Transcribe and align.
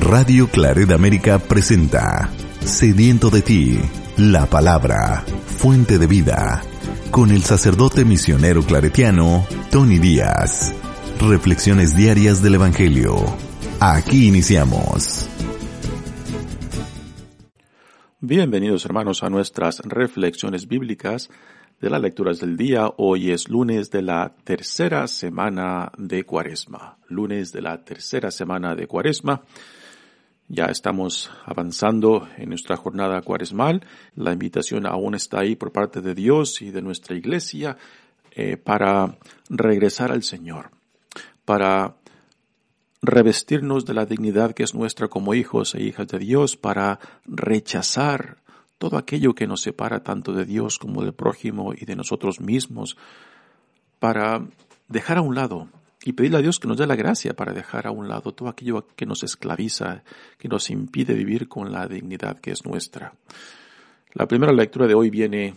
Radio 0.00 0.48
Claret 0.48 0.90
América 0.90 1.38
presenta 1.38 2.30
Sediento 2.60 3.30
de 3.30 3.42
ti, 3.42 3.78
la 4.16 4.46
palabra, 4.46 5.24
fuente 5.46 5.98
de 5.98 6.06
vida, 6.06 6.62
con 7.10 7.30
el 7.30 7.42
sacerdote 7.42 8.04
misionero 8.04 8.62
claretiano 8.62 9.46
Tony 9.70 9.98
Díaz. 9.98 10.74
Reflexiones 11.20 11.96
diarias 11.96 12.42
del 12.42 12.56
Evangelio. 12.56 13.16
Aquí 13.80 14.28
iniciamos. 14.28 15.28
Bienvenidos 18.20 18.84
hermanos 18.84 19.22
a 19.22 19.30
nuestras 19.30 19.80
reflexiones 19.80 20.68
bíblicas 20.68 21.30
de 21.80 21.90
las 21.90 22.00
lecturas 22.00 22.40
del 22.40 22.56
día. 22.56 22.90
Hoy 22.96 23.30
es 23.30 23.48
lunes 23.48 23.90
de 23.90 24.02
la 24.02 24.34
tercera 24.44 25.08
semana 25.08 25.90
de 25.98 26.24
Cuaresma. 26.24 26.98
Lunes 27.08 27.52
de 27.52 27.62
la 27.62 27.84
tercera 27.84 28.30
semana 28.30 28.74
de 28.74 28.86
Cuaresma. 28.86 29.42
Ya 30.48 30.66
estamos 30.66 31.28
avanzando 31.44 32.28
en 32.36 32.50
nuestra 32.50 32.76
jornada 32.76 33.20
cuaresmal. 33.22 33.84
La 34.14 34.32
invitación 34.32 34.86
aún 34.86 35.16
está 35.16 35.40
ahí 35.40 35.56
por 35.56 35.72
parte 35.72 36.00
de 36.00 36.14
Dios 36.14 36.62
y 36.62 36.70
de 36.70 36.82
nuestra 36.82 37.16
iglesia 37.16 37.76
eh, 38.30 38.56
para 38.56 39.18
regresar 39.48 40.12
al 40.12 40.22
Señor, 40.22 40.70
para 41.44 41.96
revestirnos 43.02 43.86
de 43.86 43.94
la 43.94 44.06
dignidad 44.06 44.52
que 44.52 44.62
es 44.62 44.72
nuestra 44.72 45.08
como 45.08 45.34
hijos 45.34 45.74
e 45.74 45.82
hijas 45.82 46.06
de 46.06 46.20
Dios, 46.20 46.56
para 46.56 47.00
rechazar 47.24 48.36
todo 48.78 48.98
aquello 48.98 49.34
que 49.34 49.48
nos 49.48 49.62
separa 49.62 50.04
tanto 50.04 50.32
de 50.32 50.44
Dios 50.44 50.78
como 50.78 51.02
del 51.02 51.12
prójimo 51.14 51.72
y 51.74 51.86
de 51.86 51.96
nosotros 51.96 52.40
mismos, 52.40 52.96
para 53.98 54.46
dejar 54.86 55.18
a 55.18 55.22
un 55.22 55.34
lado 55.34 55.68
y 56.06 56.12
pedirle 56.12 56.38
a 56.38 56.40
Dios 56.40 56.60
que 56.60 56.68
nos 56.68 56.76
dé 56.76 56.86
la 56.86 56.94
gracia 56.94 57.34
para 57.34 57.52
dejar 57.52 57.88
a 57.88 57.90
un 57.90 58.06
lado 58.08 58.32
todo 58.32 58.48
aquello 58.48 58.86
que 58.94 59.06
nos 59.06 59.24
esclaviza, 59.24 60.04
que 60.38 60.46
nos 60.46 60.70
impide 60.70 61.14
vivir 61.14 61.48
con 61.48 61.72
la 61.72 61.88
dignidad 61.88 62.38
que 62.38 62.52
es 62.52 62.64
nuestra. 62.64 63.12
La 64.12 64.28
primera 64.28 64.52
lectura 64.52 64.86
de 64.86 64.94
hoy 64.94 65.10
viene 65.10 65.56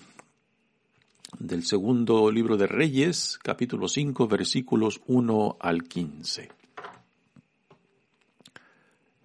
del 1.38 1.64
segundo 1.66 2.32
libro 2.32 2.58
de 2.58 2.66
Reyes, 2.66 3.38
capítulo 3.44 3.88
5, 3.88 4.28
versículos 4.28 5.02
1 5.06 5.58
al 5.60 5.84
15. 5.84 6.50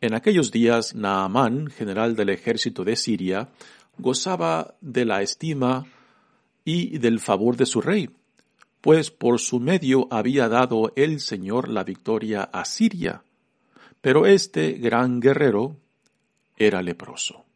En 0.03 0.12
aquellos 0.12 0.50
días, 0.50 0.94
Naamán, 0.94 1.69
general 1.69 2.16
del 2.16 2.28
ejército 2.28 2.84
de 2.84 2.97
Siria, 2.97 3.48
gozaba 3.97 4.75
de 4.83 5.06
la 5.06 5.22
estima 5.22 5.86
y 6.66 6.98
del 6.98 7.19
favor 7.19 7.56
de 7.56 7.64
su 7.64 7.81
rey 7.81 8.11
pues 8.84 9.10
por 9.10 9.40
su 9.40 9.60
medio 9.60 10.08
había 10.10 10.50
dado 10.50 10.92
el 10.94 11.20
Señor 11.20 11.70
la 11.70 11.84
victoria 11.84 12.42
a 12.42 12.66
Siria, 12.66 13.22
pero 14.02 14.26
este 14.26 14.72
gran 14.72 15.20
guerrero 15.20 15.78
era 16.58 16.82
leproso. 16.82 17.46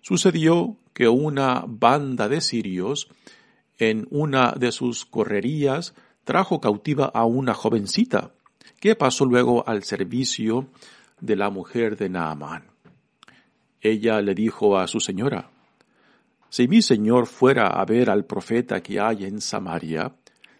Sucedió 0.00 0.76
que 0.92 1.06
una 1.06 1.62
banda 1.68 2.28
de 2.28 2.40
sirios 2.40 3.06
en 3.78 4.08
una 4.10 4.50
de 4.58 4.72
sus 4.72 5.04
correrías 5.04 5.94
trajo 6.24 6.60
cautiva 6.60 7.04
a 7.14 7.24
una 7.24 7.54
jovencita, 7.54 8.32
que 8.80 8.96
pasó 8.96 9.26
luego 9.26 9.62
al 9.68 9.84
servicio 9.84 10.66
de 11.20 11.36
la 11.36 11.48
mujer 11.48 11.96
de 11.96 12.08
Naamán. 12.08 12.64
Ella 13.80 14.20
le 14.20 14.34
dijo 14.34 14.78
a 14.78 14.88
su 14.88 14.98
señora, 14.98 15.48
Si 16.48 16.66
mi 16.66 16.82
señor 16.82 17.28
fuera 17.28 17.68
a 17.68 17.84
ver 17.84 18.10
al 18.10 18.24
profeta 18.24 18.82
que 18.82 18.98
hay 18.98 19.26
en 19.26 19.40
Samaria, 19.40 20.12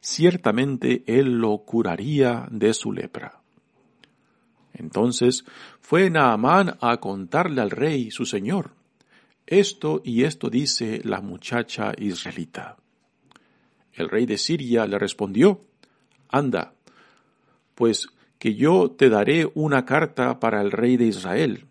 ciertamente 0.05 1.03
él 1.07 1.39
lo 1.39 1.57
curaría 1.59 2.47
de 2.51 2.75
su 2.75 2.93
lepra. 2.93 3.41
Entonces 4.75 5.45
fue 5.81 6.11
Naamán 6.11 6.77
a 6.81 6.99
contarle 6.99 7.63
al 7.63 7.71
rey 7.71 8.11
su 8.11 8.27
señor. 8.27 8.73
Esto 9.47 10.03
y 10.05 10.25
esto 10.25 10.51
dice 10.51 11.01
la 11.05 11.23
muchacha 11.23 11.93
israelita. 11.97 12.77
El 13.95 14.11
rey 14.11 14.27
de 14.27 14.37
Siria 14.37 14.87
le 14.87 14.99
respondió, 14.99 15.63
Anda, 16.29 16.75
pues 17.75 18.09
que 18.39 18.55
yo 18.55 18.91
te 18.91 19.09
daré 19.09 19.51
una 19.55 19.87
carta 19.87 20.39
para 20.39 20.61
el 20.61 20.71
rey 20.71 20.99
de 20.99 21.07
Israel. 21.07 21.67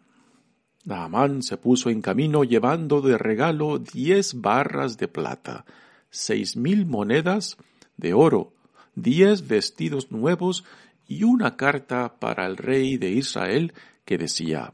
Naamán 0.86 1.44
se 1.44 1.58
puso 1.58 1.92
en 1.92 2.02
camino 2.02 2.44
llevando 2.44 3.02
de 3.02 3.18
regalo 3.18 3.78
diez 3.78 4.42
barras 4.42 4.98
de 4.98 5.08
plata, 5.08 5.66
seis 6.10 6.58
mil 6.58 6.88
monedas 6.88 7.58
de 7.98 8.14
oro, 8.14 8.54
diez 8.96 9.48
vestidos 9.48 10.12
nuevos 10.12 10.64
y 11.08 11.24
una 11.24 11.56
carta 11.56 12.16
para 12.20 12.46
el 12.46 12.58
rey 12.58 12.98
de 12.98 13.12
Israel 13.12 13.74
que 14.06 14.18
decía, 14.18 14.74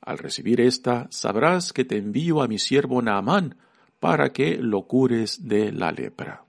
Al 0.00 0.18
recibir 0.18 0.60
esta, 0.60 1.06
sabrás 1.10 1.72
que 1.72 1.84
te 1.84 1.96
envío 1.96 2.42
a 2.42 2.48
mi 2.48 2.58
siervo 2.58 3.02
Naamán 3.02 3.56
para 4.00 4.32
que 4.32 4.56
lo 4.56 4.82
cures 4.82 5.48
de 5.48 5.72
la 5.72 5.92
lepra. 5.92 6.44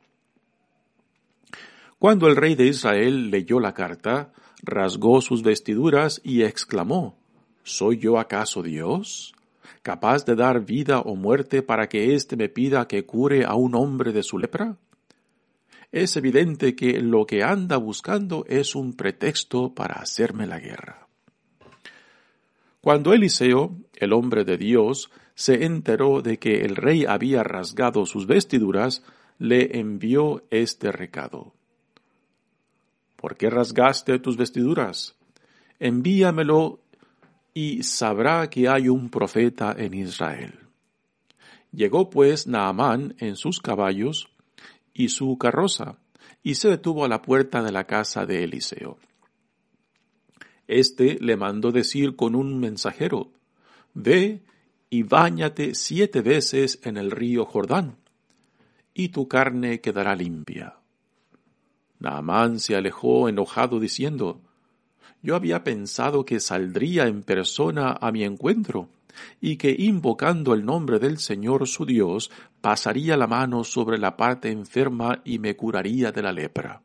Cuando 1.98 2.28
el 2.28 2.36
rey 2.36 2.56
de 2.56 2.68
Israel 2.68 3.30
leyó 3.30 3.60
la 3.60 3.74
carta, 3.74 4.32
rasgó 4.62 5.22
sus 5.22 5.44
vestiduras 5.44 6.22
y 6.24 6.44
exclamó, 6.44 7.18
¿Soy 7.64 7.98
yo 7.98 8.18
acaso 8.20 8.64
Dios? 8.64 9.34
capaz 9.82 10.26
de 10.26 10.36
dar 10.36 10.66
vida 10.66 11.00
o 11.00 11.16
muerte 11.16 11.62
para 11.62 11.88
que 11.88 12.14
éste 12.14 12.36
me 12.36 12.50
pida 12.50 12.88
que 12.88 13.06
cure 13.06 13.46
a 13.46 13.56
un 13.56 13.76
hombre 13.76 14.12
de 14.12 14.24
su 14.24 14.38
lepra? 14.38 14.78
Es 15.92 16.16
evidente 16.18 16.76
que 16.76 17.00
lo 17.02 17.26
que 17.26 17.44
anda 17.44 17.78
buscando 17.78 18.46
es 18.48 18.76
un 18.76 18.94
pretexto 18.94 19.74
para 19.74 19.96
hacerme 19.96 20.46
la 20.46 20.60
guerra. 20.60 21.08
Cuando 22.82 23.14
Eliseo, 23.14 23.76
el 23.96 24.14
hombre 24.14 24.46
de 24.46 24.58
Dios, 24.58 25.12
se 25.36 25.66
enteró 25.66 26.22
de 26.22 26.38
que 26.38 26.62
el 26.62 26.76
rey 26.76 27.06
había 27.06 27.44
rasgado 27.44 28.06
sus 28.06 28.28
vestiduras, 28.28 29.04
le 29.38 29.80
envió 29.80 30.44
este 30.50 30.92
recado. 30.92 31.54
¿Por 33.16 33.36
qué 33.36 33.50
rasgaste 33.50 34.20
tus 34.20 34.38
vestiduras? 34.38 35.16
Envíamelo 35.80 36.80
y 37.54 37.84
sabrá 37.84 38.50
que 38.50 38.70
hay 38.70 38.90
un 38.90 39.10
profeta 39.10 39.76
en 39.78 39.94
Israel. 39.94 40.60
Llegó 41.72 42.10
pues 42.10 42.48
Naamán 42.48 43.16
en 43.20 43.36
sus 43.36 43.60
caballos, 43.60 44.30
y 45.00 45.08
su 45.08 45.38
carroza, 45.38 45.96
y 46.44 46.56
se 46.56 46.68
detuvo 46.68 47.06
a 47.06 47.08
la 47.08 47.22
puerta 47.22 47.64
de 47.64 47.72
la 47.72 47.86
casa 47.86 48.26
de 48.26 48.44
Eliseo. 48.44 48.98
Este 50.68 51.18
le 51.22 51.38
mandó 51.38 51.72
decir 51.72 52.18
con 52.18 52.36
un 52.36 52.60
mensajero, 52.60 53.32
Ve 53.94 54.42
y 54.90 55.04
báñate 55.04 55.74
siete 55.74 56.20
veces 56.20 56.82
en 56.84 56.98
el 56.98 57.12
río 57.12 57.46
Jordán, 57.46 57.96
y 58.94 59.08
tu 59.08 59.30
carne 59.30 59.80
quedará 59.80 60.18
limpia. 60.18 60.76
Naamán 62.00 62.60
se 62.60 62.76
alejó 62.76 63.30
enojado 63.30 63.80
diciendo, 63.80 64.42
Yo 65.22 65.38
había 65.38 65.64
pensado 65.64 66.26
que 66.26 66.42
saldría 66.42 67.08
en 67.08 67.24
persona 67.24 67.94
a 67.94 68.12
mi 68.12 68.26
encuentro, 68.26 68.90
y 69.42 69.58
que 69.58 69.76
invocando 69.78 70.54
el 70.54 70.66
nombre 70.66 71.00
del 71.00 71.18
Señor 71.18 71.68
su 71.68 71.86
Dios, 71.86 72.32
pasaría 72.62 73.18
la 73.18 73.28
mano 73.28 73.64
sobre 73.64 73.98
la 73.98 74.18
parte 74.18 74.52
enferma 74.52 75.22
y 75.24 75.40
me 75.40 75.56
curaría 75.56 76.12
de 76.12 76.22
la 76.22 76.32
lepra. 76.32 76.82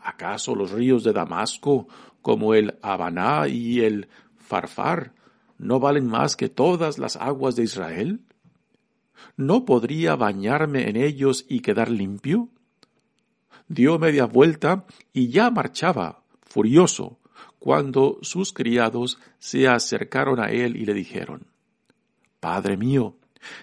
¿Acaso 0.00 0.54
los 0.54 0.72
ríos 0.72 1.04
de 1.04 1.12
Damasco, 1.12 1.86
como 2.22 2.54
el 2.54 2.78
Habaná 2.82 3.46
y 3.48 3.80
el 3.80 4.08
Farfar, 4.36 5.12
no 5.58 5.78
valen 5.78 6.06
más 6.06 6.36
que 6.36 6.48
todas 6.48 6.98
las 6.98 7.16
aguas 7.16 7.54
de 7.54 7.62
Israel? 7.62 8.20
¿No 9.36 9.64
podría 9.64 10.16
bañarme 10.16 10.88
en 10.88 10.96
ellos 10.96 11.46
y 11.48 11.60
quedar 11.60 11.90
limpio? 11.90 12.48
Dio 13.68 13.98
media 13.98 14.26
vuelta 14.26 14.84
y 15.12 15.28
ya 15.28 15.50
marchaba, 15.50 16.22
furioso, 16.42 17.18
cuando 17.62 18.18
sus 18.22 18.52
criados 18.52 19.20
se 19.38 19.68
acercaron 19.68 20.40
a 20.40 20.50
él 20.50 20.76
y 20.76 20.84
le 20.84 20.94
dijeron, 20.94 21.46
Padre 22.40 22.76
mío, 22.76 23.14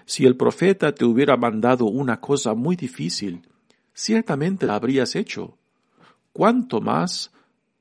si 0.05 0.25
el 0.25 0.37
profeta 0.37 0.95
te 0.95 1.03
hubiera 1.03 1.35
mandado 1.35 1.85
una 1.85 2.21
cosa 2.21 2.53
muy 2.53 2.77
difícil, 2.77 3.41
ciertamente 3.93 4.65
la 4.65 4.75
habrías 4.75 5.17
hecho. 5.17 5.57
¿Cuánto 6.31 6.79
más 6.79 7.31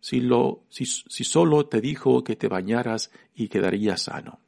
si, 0.01 0.21
lo, 0.21 0.65
si, 0.69 0.87
solo 0.87 1.67
te 1.67 1.81
dijo 1.81 2.25
que 2.25 2.35
te 2.35 2.49
bañaras 2.49 3.11
y 3.35 3.49
quedarías 3.49 4.03
sano. 4.03 4.41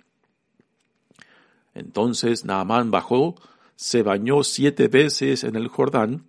Entonces 1.74 2.44
Naamán 2.44 2.90
bajó, 2.90 3.36
se 3.76 4.02
bañó 4.02 4.42
siete 4.42 4.88
veces 4.88 5.44
en 5.44 5.54
el 5.54 5.68
Jordán, 5.68 6.24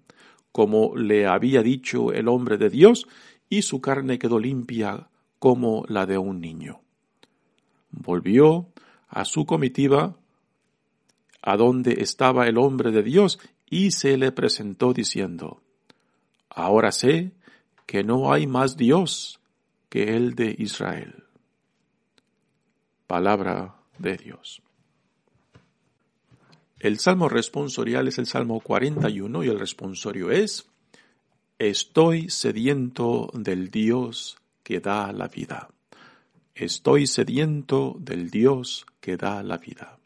como 0.52 0.96
le 0.96 1.26
había 1.26 1.64
dicho 1.64 2.12
el 2.12 2.28
hombre 2.28 2.58
de 2.58 2.70
Dios, 2.70 3.08
y 3.50 3.64
su 3.64 3.82
carne 3.82 4.20
quedó 4.20 4.38
limpia 4.38 5.08
como 5.42 5.86
la 5.88 6.06
de 6.06 6.20
un 6.20 6.40
niño. 6.40 6.82
Volvió 7.90 8.68
a 9.10 9.26
su 9.26 9.48
comitiva, 9.48 10.16
a 11.42 11.58
donde 11.58 11.94
estaba 11.94 12.46
el 12.46 12.60
hombre 12.60 12.92
de 12.92 13.02
Dios, 13.02 13.40
y 13.68 13.90
se 13.90 14.18
le 14.18 14.32
presentó 14.32 14.94
diciendo, 14.94 15.64
Ahora 16.48 16.92
sé 16.92 17.32
que 17.88 18.04
no 18.04 18.32
hay 18.32 18.46
más 18.46 18.78
Dios 18.78 19.40
que 19.90 20.16
el 20.16 20.36
de 20.36 20.56
Israel. 20.60 21.24
Palabra 23.08 23.78
de 23.98 24.18
Dios. 24.18 24.62
El 26.78 27.00
salmo 27.00 27.30
responsorial 27.30 28.08
es 28.08 28.20
el 28.20 28.28
salmo 28.28 28.60
41 28.60 29.44
y 29.44 29.48
el 29.48 29.60
responsorio 29.60 30.30
es, 30.30 30.68
Estoy 31.58 32.30
sediento 32.30 33.32
del 33.34 33.72
Dios 33.72 34.38
que 34.64 34.80
da 34.80 35.12
la 35.12 35.28
vida. 35.28 35.70
Estoy 36.56 37.08
sediento 37.08 37.96
del 38.00 38.30
Dios 38.30 38.86
que 39.00 39.18
da 39.18 39.44
la 39.44 39.58
vida. 39.58 39.98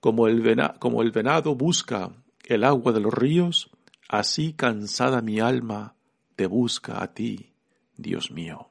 Como 0.00 0.26
el, 0.26 0.42
venado 0.42 1.54
busca 1.54 2.10
el 2.44 2.64
agua 2.64 2.92
de 2.92 3.00
los 3.00 3.14
ríos, 3.14 3.70
así 4.08 4.52
cansada 4.52 5.22
mi 5.22 5.40
alma 5.40 5.94
te 6.36 6.46
busca 6.46 7.02
a 7.02 7.14
ti, 7.14 7.52
Dios 7.96 8.30
mío. 8.30 8.68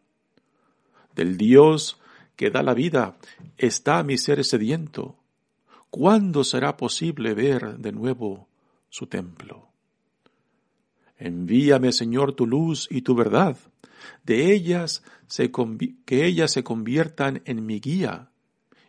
Del 1.15 1.37
Dios 1.37 1.99
que 2.35 2.49
da 2.49 2.61
la 2.61 2.73
vida 2.73 3.17
está 3.57 4.03
mi 4.03 4.17
ser 4.17 4.43
sediento 4.43 5.17
¿Cuándo 5.95 6.43
será 6.43 6.75
posible 6.75 7.35
ver 7.35 7.77
de 7.77 7.91
nuevo 7.91 8.47
su 8.89 9.05
templo? 9.05 9.67
Envíame, 11.19 11.91
Señor, 11.91 12.33
tu 12.33 12.47
luz 12.47 12.87
y 12.89 13.03
tu 13.03 13.13
verdad. 13.13 13.55
De 14.23 14.53
ellas 14.53 15.03
se 15.27 15.51
que 15.51 16.25
ellas 16.25 16.51
se 16.51 16.63
conviertan 16.63 17.41
en 17.45 17.65
mi 17.65 17.79
guía 17.79 18.29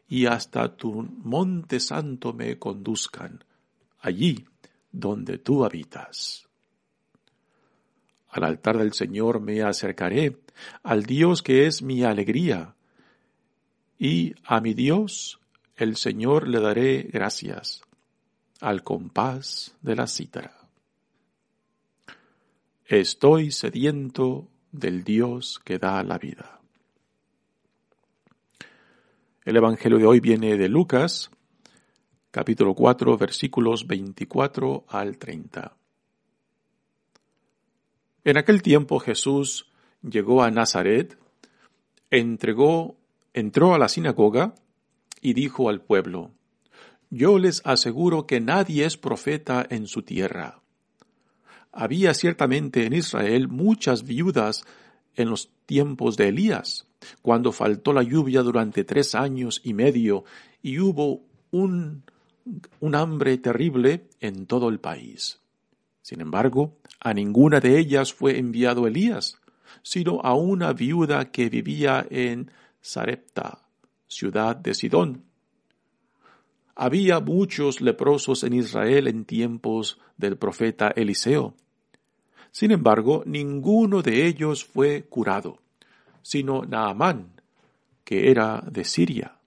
y 0.08 0.26
hasta 0.26 0.76
tu 0.76 1.02
monte 1.02 1.80
santo 1.80 2.32
me 2.32 2.58
conduzcan, 2.58 3.44
allí 4.00 4.44
donde 4.92 5.38
tú 5.38 5.64
habitas. 5.64 6.48
Al 8.28 8.44
altar 8.44 8.78
del 8.78 8.92
Señor 8.92 9.40
me 9.40 9.62
acercaré, 9.62 10.38
al 10.82 11.04
Dios 11.04 11.42
que 11.42 11.66
es 11.66 11.82
mi 11.82 12.04
alegría, 12.04 12.74
y 13.98 14.34
a 14.44 14.60
mi 14.60 14.74
Dios 14.74 15.40
el 15.76 15.96
Señor 15.96 16.48
le 16.48 16.60
daré 16.60 17.02
gracias 17.02 17.82
al 18.60 18.82
compás 18.82 19.74
de 19.82 19.96
la 19.96 20.06
cítara. 20.06 20.68
Estoy 22.86 23.50
sediento 23.50 24.48
del 24.74 25.04
Dios 25.04 25.60
que 25.64 25.78
da 25.78 26.02
la 26.02 26.18
vida. 26.18 26.60
El 29.44 29.56
Evangelio 29.56 29.98
de 29.98 30.06
hoy 30.06 30.20
viene 30.20 30.56
de 30.56 30.68
Lucas, 30.68 31.30
capítulo 32.32 32.74
4, 32.74 33.16
versículos 33.16 33.86
24 33.86 34.84
al 34.88 35.16
30. 35.18 35.76
En 38.24 38.36
aquel 38.36 38.62
tiempo 38.62 38.98
Jesús 38.98 39.70
llegó 40.02 40.42
a 40.42 40.50
Nazaret, 40.50 41.16
entregó, 42.10 42.96
entró 43.32 43.74
a 43.74 43.78
la 43.78 43.88
sinagoga 43.88 44.54
y 45.20 45.34
dijo 45.34 45.68
al 45.68 45.82
pueblo, 45.82 46.32
Yo 47.10 47.38
les 47.38 47.62
aseguro 47.64 48.26
que 48.26 48.40
nadie 48.40 48.86
es 48.86 48.96
profeta 48.96 49.64
en 49.70 49.86
su 49.86 50.02
tierra. 50.02 50.63
Había 51.76 52.14
ciertamente 52.14 52.86
en 52.86 52.92
Israel 52.92 53.48
muchas 53.48 54.04
viudas 54.04 54.64
en 55.16 55.28
los 55.28 55.50
tiempos 55.66 56.16
de 56.16 56.28
Elías, 56.28 56.86
cuando 57.20 57.50
faltó 57.50 57.92
la 57.92 58.04
lluvia 58.04 58.42
durante 58.42 58.84
tres 58.84 59.16
años 59.16 59.60
y 59.64 59.74
medio 59.74 60.24
y 60.62 60.78
hubo 60.78 61.22
un, 61.50 62.04
hambre 62.92 63.38
terrible 63.38 64.06
en 64.20 64.46
todo 64.46 64.68
el 64.68 64.78
país. 64.78 65.40
Sin 66.00 66.20
embargo, 66.20 66.78
a 67.00 67.12
ninguna 67.12 67.58
de 67.58 67.78
ellas 67.78 68.14
fue 68.14 68.38
enviado 68.38 68.86
Elías, 68.86 69.38
sino 69.82 70.20
a 70.20 70.34
una 70.34 70.72
viuda 70.72 71.32
que 71.32 71.50
vivía 71.50 72.06
en 72.08 72.52
Sarepta, 72.80 73.66
ciudad 74.06 74.54
de 74.54 74.74
Sidón. 74.74 75.24
Había 76.76 77.20
muchos 77.20 77.80
leprosos 77.80 78.44
en 78.44 78.52
Israel 78.52 79.08
en 79.08 79.24
tiempos 79.24 79.98
del 80.16 80.36
profeta 80.36 80.92
Eliseo. 80.94 81.54
Sin 82.54 82.70
embargo, 82.70 83.24
ninguno 83.26 84.00
de 84.00 84.28
ellos 84.28 84.64
fue 84.64 85.02
curado, 85.02 85.58
sino 86.22 86.64
Naamán, 86.64 87.32
que 88.04 88.30
era 88.30 88.62
de 88.70 88.84
Siria. 88.84 89.38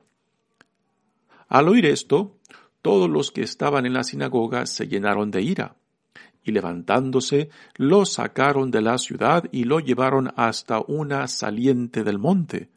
Al 1.47 1.69
oír 1.69 1.85
esto, 1.85 2.35
todos 2.81 3.09
los 3.09 3.31
que 3.31 3.43
estaban 3.43 3.85
en 3.85 3.93
la 3.93 4.03
sinagoga 4.03 4.65
se 4.65 4.89
llenaron 4.89 5.31
de 5.31 5.41
ira, 5.41 5.77
y 6.43 6.51
levantándose, 6.51 7.49
lo 7.77 8.05
sacaron 8.05 8.71
de 8.71 8.81
la 8.81 8.97
ciudad 8.97 9.45
y 9.53 9.63
lo 9.63 9.79
llevaron 9.79 10.33
hasta 10.35 10.81
una 10.81 11.29
saliente 11.29 12.03
del 12.03 12.19
monte, 12.19 12.67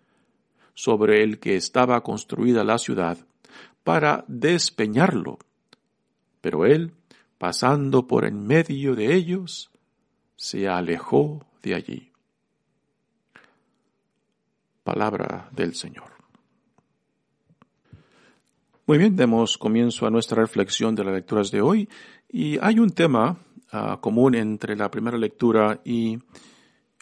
sobre 0.74 1.24
el 1.24 1.40
que 1.40 1.56
estaba 1.56 2.04
construida 2.04 2.62
la 2.62 2.78
ciudad, 2.78 3.18
para 3.82 4.24
despeñarlo. 4.28 5.40
Pero 6.40 6.66
él, 6.66 6.92
pasando 7.36 8.06
por 8.06 8.24
en 8.24 8.46
medio 8.46 8.94
de 8.94 9.12
ellos, 9.16 9.69
se 10.40 10.66
alejó 10.66 11.44
de 11.62 11.75
allí. 11.75 12.10
Palabra 14.82 15.50
del 15.52 15.75
Señor. 15.75 16.10
Muy 18.87 18.96
bien, 18.96 19.16
demos 19.16 19.58
comienzo 19.58 20.06
a 20.06 20.10
nuestra 20.10 20.40
reflexión 20.40 20.94
de 20.94 21.04
las 21.04 21.12
lecturas 21.12 21.50
de 21.50 21.60
hoy 21.60 21.90
y 22.26 22.56
hay 22.62 22.78
un 22.78 22.88
tema 22.88 23.37
ah, 23.70 23.98
común 24.00 24.34
entre 24.34 24.76
la 24.76 24.90
primera 24.90 25.19
lectura 25.19 25.82
y 25.84 26.19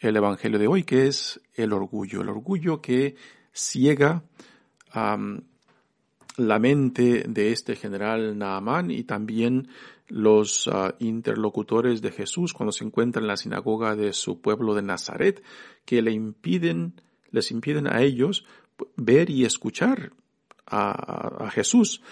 el 0.01 0.17
Evangelio 0.17 0.59
de 0.59 0.67
hoy 0.67 0.83
que 0.83 1.07
es 1.07 1.41
el 1.55 1.73
orgullo, 1.73 2.23
el 2.23 2.31
orgullo 2.31 2.83
que 2.83 3.15
ciega 3.53 4.25
la 6.39 6.59
mente 6.61 7.25
de 7.29 7.51
este 7.51 7.75
general 7.75 8.39
Naamán 8.39 8.91
y 8.91 9.03
también 9.03 9.69
los 10.07 10.69
ah, 10.73 10.95
interlocutores 11.01 12.01
de 12.01 12.13
Jesús 12.13 12.55
cuando 12.55 12.73
se 12.73 12.85
encuentran 12.85 13.25
en 13.25 13.29
la 13.29 13.37
sinagoga 13.37 13.97
de 13.97 14.13
su 14.13 14.41
pueblo 14.41 14.75
de 14.75 14.83
Nazaret, 14.83 15.43
que 15.85 16.01
le 16.01 16.13
impiden, 16.13 16.95
les 17.31 17.51
impiden 17.51 17.89
a 17.89 18.03
ellos 18.03 18.47
ver 18.97 19.31
y 19.31 19.45
escuchar 19.45 20.13
a, 20.67 21.51
Jesús 21.51 22.03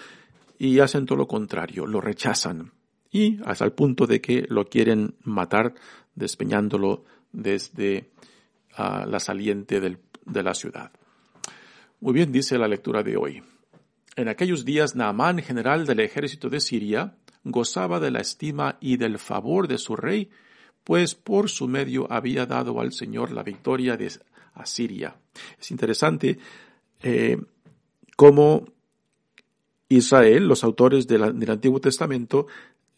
y 0.57 0.79
hacen 0.79 1.05
todo 1.05 1.17
lo 1.19 1.27
contrario, 1.27 1.85
lo 1.85 2.01
rechazan 2.01 2.73
y 3.11 3.39
hasta 3.45 3.63
el 3.63 3.71
punto 3.71 4.07
de 4.07 4.19
que 4.19 4.45
lo 4.49 4.65
quieren 4.65 5.15
matar 5.23 5.73
despeñándolo 6.15 7.05
desde 7.31 8.09
ah, 8.75 9.05
la 9.07 9.19
saliente 9.19 9.79
de 9.79 10.43
la 10.43 10.53
ciudad. 10.53 10.91
Muy 12.01 12.13
bien, 12.13 12.31
dice 12.31 12.57
la 12.57 12.67
lectura 12.67 13.03
de 13.03 13.15
hoy. 13.15 13.41
En 14.17 14.29
aquellos 14.29 14.65
días 14.65 14.95
Naamán, 14.95 15.37
general 15.43 15.85
del 15.85 15.99
ejército 15.99 16.49
de 16.49 16.59
Siria, 16.59 17.15
gozaba 17.43 17.99
de 17.99 18.09
la 18.09 18.19
estima 18.19 18.79
y 18.81 18.97
del 18.97 19.19
favor 19.19 19.67
de 19.67 19.77
su 19.77 19.95
rey, 19.95 20.31
pues 20.83 21.13
por 21.13 21.51
su 21.51 21.67
medio 21.67 22.11
había 22.11 22.47
dado 22.47 22.81
al 22.81 22.93
Señor 22.93 23.31
la 23.31 23.43
victoria 23.43 23.95
de 23.95 24.11
Asiria. 24.55 25.15
Es 25.59 25.69
interesante 25.69 26.39
eh, 27.03 27.37
cómo 28.15 28.65
Israel, 29.87 30.47
los 30.47 30.63
autores 30.63 31.05
del 31.05 31.21
Antiguo 31.47 31.79
Testamento, 31.79 32.47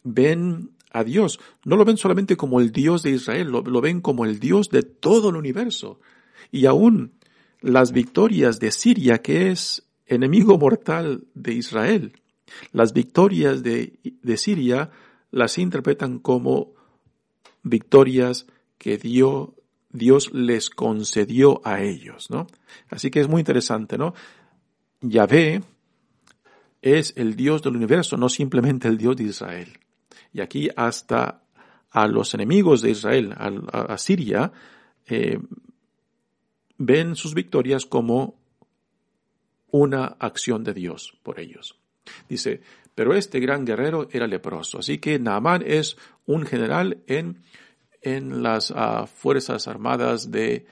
ven 0.02 0.70
a 0.90 1.04
Dios. 1.04 1.38
No 1.66 1.76
lo 1.76 1.84
ven 1.84 1.98
solamente 1.98 2.38
como 2.38 2.60
el 2.60 2.72
Dios 2.72 3.02
de 3.02 3.10
Israel, 3.10 3.48
lo, 3.48 3.60
lo 3.60 3.82
ven 3.82 4.00
como 4.00 4.24
el 4.24 4.40
Dios 4.40 4.70
de 4.70 4.84
todo 4.84 5.28
el 5.28 5.36
universo. 5.36 6.00
Y 6.50 6.64
aún 6.64 7.12
las 7.60 7.92
victorias 7.92 8.58
de 8.58 8.72
Siria, 8.72 9.18
que 9.18 9.50
es 9.50 9.84
enemigo 10.10 10.58
mortal 10.58 11.24
de 11.34 11.54
Israel. 11.54 12.12
Las 12.72 12.92
victorias 12.92 13.62
de, 13.62 13.98
Siria 14.36 14.90
las 15.30 15.56
interpretan 15.56 16.18
como 16.18 16.72
victorias 17.62 18.46
que 18.76 18.98
dio, 18.98 19.54
Dios 19.90 20.32
les 20.34 20.68
concedió 20.68 21.60
a 21.64 21.80
ellos, 21.80 22.28
¿no? 22.30 22.48
Así 22.88 23.10
que 23.10 23.20
es 23.20 23.28
muy 23.28 23.40
interesante, 23.40 23.96
¿no? 23.96 24.14
Yahvé 25.00 25.62
es 26.82 27.12
el 27.16 27.36
Dios 27.36 27.62
del 27.62 27.76
universo, 27.76 28.16
no 28.16 28.28
simplemente 28.28 28.88
el 28.88 28.98
Dios 28.98 29.16
de 29.16 29.24
Israel. 29.24 29.78
Y 30.32 30.40
aquí 30.40 30.68
hasta 30.76 31.42
a 31.90 32.06
los 32.08 32.34
enemigos 32.34 32.82
de 32.82 32.90
Israel, 32.90 33.34
a, 33.36 33.96
Siria, 33.98 34.52
eh, 35.06 35.38
ven 36.78 37.14
sus 37.14 37.34
victorias 37.34 37.84
como 37.84 38.39
una 39.70 40.16
acción 40.18 40.64
de 40.64 40.74
Dios 40.74 41.14
por 41.22 41.40
ellos. 41.40 41.78
Dice, 42.28 42.60
pero 42.94 43.14
este 43.14 43.40
gran 43.40 43.64
guerrero 43.64 44.08
era 44.10 44.26
leproso. 44.26 44.78
Así 44.78 44.98
que 44.98 45.18
Naamán 45.18 45.62
es 45.66 45.96
un 46.26 46.44
general 46.44 47.02
en, 47.06 47.42
en 48.02 48.42
las 48.42 48.72
ah, 48.74 49.06
Fuerzas 49.06 49.68
Armadas 49.68 50.30
de, 50.30 50.66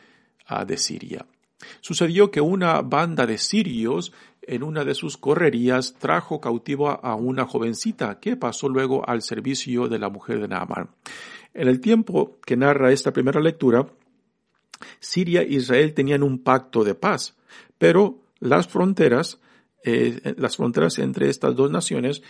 ah, 0.47 0.65
de 0.65 0.77
Siria. 0.77 1.27
Sucedió 1.81 2.31
que 2.31 2.41
una 2.41 2.83
banda 2.83 3.27
de 3.27 3.39
sirios 3.39 4.13
en 4.43 4.63
una 4.63 4.85
de 4.85 4.95
sus 4.95 5.17
correrías 5.17 5.95
trajo 5.99 6.41
cautivo 6.41 6.89
a 6.89 7.15
una 7.15 7.47
jovencita 7.47 8.19
que 8.21 8.37
pasó 8.37 8.69
luego 8.69 9.07
al 9.09 9.23
servicio 9.23 9.89
de 9.89 9.99
la 9.99 10.09
mujer 10.09 10.41
de 10.41 10.49
Naamán. 10.49 10.91
En 11.53 11.69
el 11.69 11.81
tiempo 11.81 12.39
que 12.47 12.57
narra 12.57 12.93
esta 12.93 13.13
primera 13.13 13.41
lectura, 13.41 13.87
Siria 15.01 15.43
e 15.43 15.55
Israel 15.55 15.93
tenían 15.93 16.23
un 16.23 16.39
pacto 16.39 16.85
de 16.85 16.95
paz, 16.95 17.37
pero 17.79 18.21
las 18.41 18.69
fronteras, 18.69 19.41
eh, 19.85 20.35
las 20.37 20.57
fronteras 20.57 20.99
entre 20.99 21.29
estas 21.29 21.55
dos 21.57 21.71
naciones, 21.71 22.23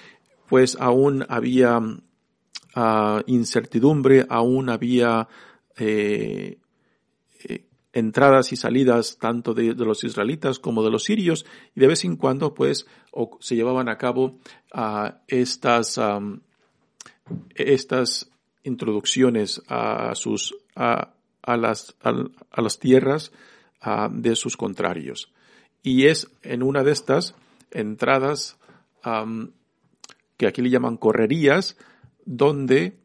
pues 0.49 0.77
aún 0.81 1.25
había 1.29 1.81
ah, 2.75 3.23
incertidumbre, 3.27 4.27
aún 4.29 4.71
había 4.71 5.29
eh, 5.77 6.59
eh, 7.45 7.65
entradas 7.93 8.53
y 8.53 8.57
salidas 8.57 9.19
tanto 9.19 9.55
de, 9.55 9.75
los 9.75 10.05
israelitas 10.05 10.59
como 10.59 10.83
de 10.83 10.91
los 10.91 11.05
sirios 11.05 11.47
y 11.75 11.81
de 11.81 11.87
vez 11.87 12.05
en 12.05 12.17
cuando 12.17 12.55
pues 12.55 12.87
se 13.41 13.57
llevaban 13.57 13.89
a 13.89 13.99
cabo 13.99 14.39
ah, 14.73 15.21
estas 15.27 15.99
estas 17.55 18.31
introducciones 18.63 19.63
a 19.69 20.15
sus 20.15 20.55
a, 20.77 21.15
las 21.45 21.97
a, 22.03 22.63
las 22.63 22.79
tierras 22.79 23.33
ah, 23.81 24.09
de 24.13 24.37
sus 24.37 24.57
contrarios 24.57 25.33
y 25.83 26.07
es 26.07 26.29
en 26.43 26.63
una 26.63 26.83
de 26.83 26.93
estas 26.93 27.35
entradas 27.71 28.57
que 30.37 30.47
aquí 30.47 30.63
le 30.63 30.71
llaman 30.71 30.97
correrías, 30.97 31.77
donde 32.25 32.99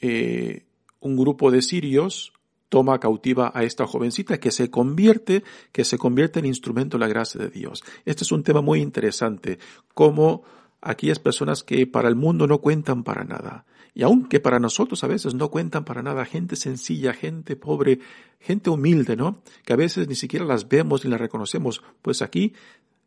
eh, 0.00 0.64
un 1.00 1.16
grupo 1.16 1.50
de 1.50 1.62
sirios 1.62 2.32
toma 2.68 2.98
cautiva 2.98 3.52
a 3.54 3.64
esta 3.64 3.86
jovencita 3.86 4.40
que 4.40 4.50
se 4.50 4.70
convierte, 4.70 5.44
que 5.72 5.84
se 5.84 5.98
convierte 5.98 6.38
en 6.38 6.46
instrumento 6.46 6.96
de 6.96 7.02
la 7.02 7.08
gracia 7.08 7.40
de 7.40 7.50
Dios. 7.50 7.84
Este 8.04 8.24
es 8.24 8.32
un 8.32 8.42
tema 8.42 8.62
muy 8.62 8.80
interesante, 8.80 9.58
como 9.94 10.42
aquellas 10.82 11.18
personas 11.18 11.62
que 11.62 11.86
para 11.86 12.08
el 12.08 12.16
mundo 12.16 12.46
no 12.46 12.58
cuentan 12.58 13.04
para 13.04 13.24
nada, 13.24 13.64
y 13.94 14.02
aunque 14.02 14.40
para 14.40 14.58
nosotros 14.58 15.04
a 15.04 15.06
veces 15.06 15.34
no 15.34 15.50
cuentan 15.50 15.84
para 15.84 16.02
nada, 16.02 16.24
gente 16.24 16.56
sencilla, 16.56 17.12
gente 17.12 17.56
pobre, 17.56 18.00
gente 18.40 18.70
humilde, 18.70 19.16
¿no? 19.16 19.42
Que 19.64 19.74
a 19.74 19.76
veces 19.76 20.08
ni 20.08 20.14
siquiera 20.14 20.46
las 20.46 20.68
vemos 20.68 21.04
ni 21.04 21.10
las 21.10 21.20
reconocemos. 21.20 21.82
Pues 22.00 22.22
aquí 22.22 22.54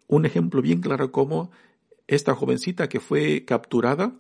un 0.08 0.26
ejemplo 0.26 0.62
bien 0.62 0.82
claro 0.82 1.12
como 1.12 1.52
esta 2.08 2.36
jovencita 2.36 2.88
que 2.88 3.00
fue 3.00 3.46
capturada 3.46 4.14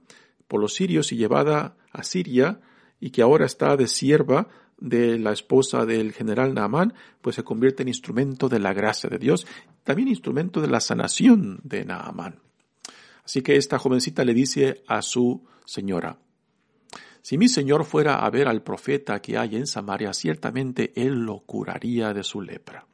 por 0.47 0.59
los 0.59 0.73
sirios 0.73 1.11
y 1.11 1.17
llevada 1.17 1.77
a 1.91 2.03
Siria 2.03 2.61
y 2.99 3.11
que 3.11 3.21
ahora 3.21 3.45
está 3.45 3.77
de 3.77 3.87
sierva 3.87 4.47
de 4.79 5.19
la 5.19 5.31
esposa 5.31 5.85
del 5.85 6.13
general 6.13 6.53
Naamán, 6.53 6.93
pues 7.21 7.35
se 7.35 7.43
convierte 7.43 7.83
en 7.83 7.89
instrumento 7.89 8.49
de 8.49 8.59
la 8.59 8.73
gracia 8.73 9.09
de 9.09 9.19
Dios, 9.19 9.45
también 9.83 10.07
instrumento 10.07 10.61
de 10.61 10.67
la 10.67 10.79
sanación 10.79 11.59
de 11.63 11.85
Naamán. 11.85 12.39
Así 13.25 13.41
que 13.41 13.57
esta 13.57 13.79
jovencita 13.79 14.23
le 14.23 14.33
dice 14.33 14.83
a 14.87 15.01
su 15.01 15.43
señora, 15.65 16.19
si 17.25 17.39
mi 17.39 17.47
señor 17.47 17.85
fuera 17.85 18.23
a 18.23 18.29
ver 18.29 18.47
al 18.47 18.61
profeta 18.61 19.19
que 19.19 19.35
hay 19.35 19.55
en 19.55 19.65
Samaria, 19.65 20.13
ciertamente 20.13 20.93
él 20.95 21.25
lo 21.25 21.39
curaría 21.39 22.13
de 22.13 22.23
su 22.23 22.39
lepra. 22.39 22.85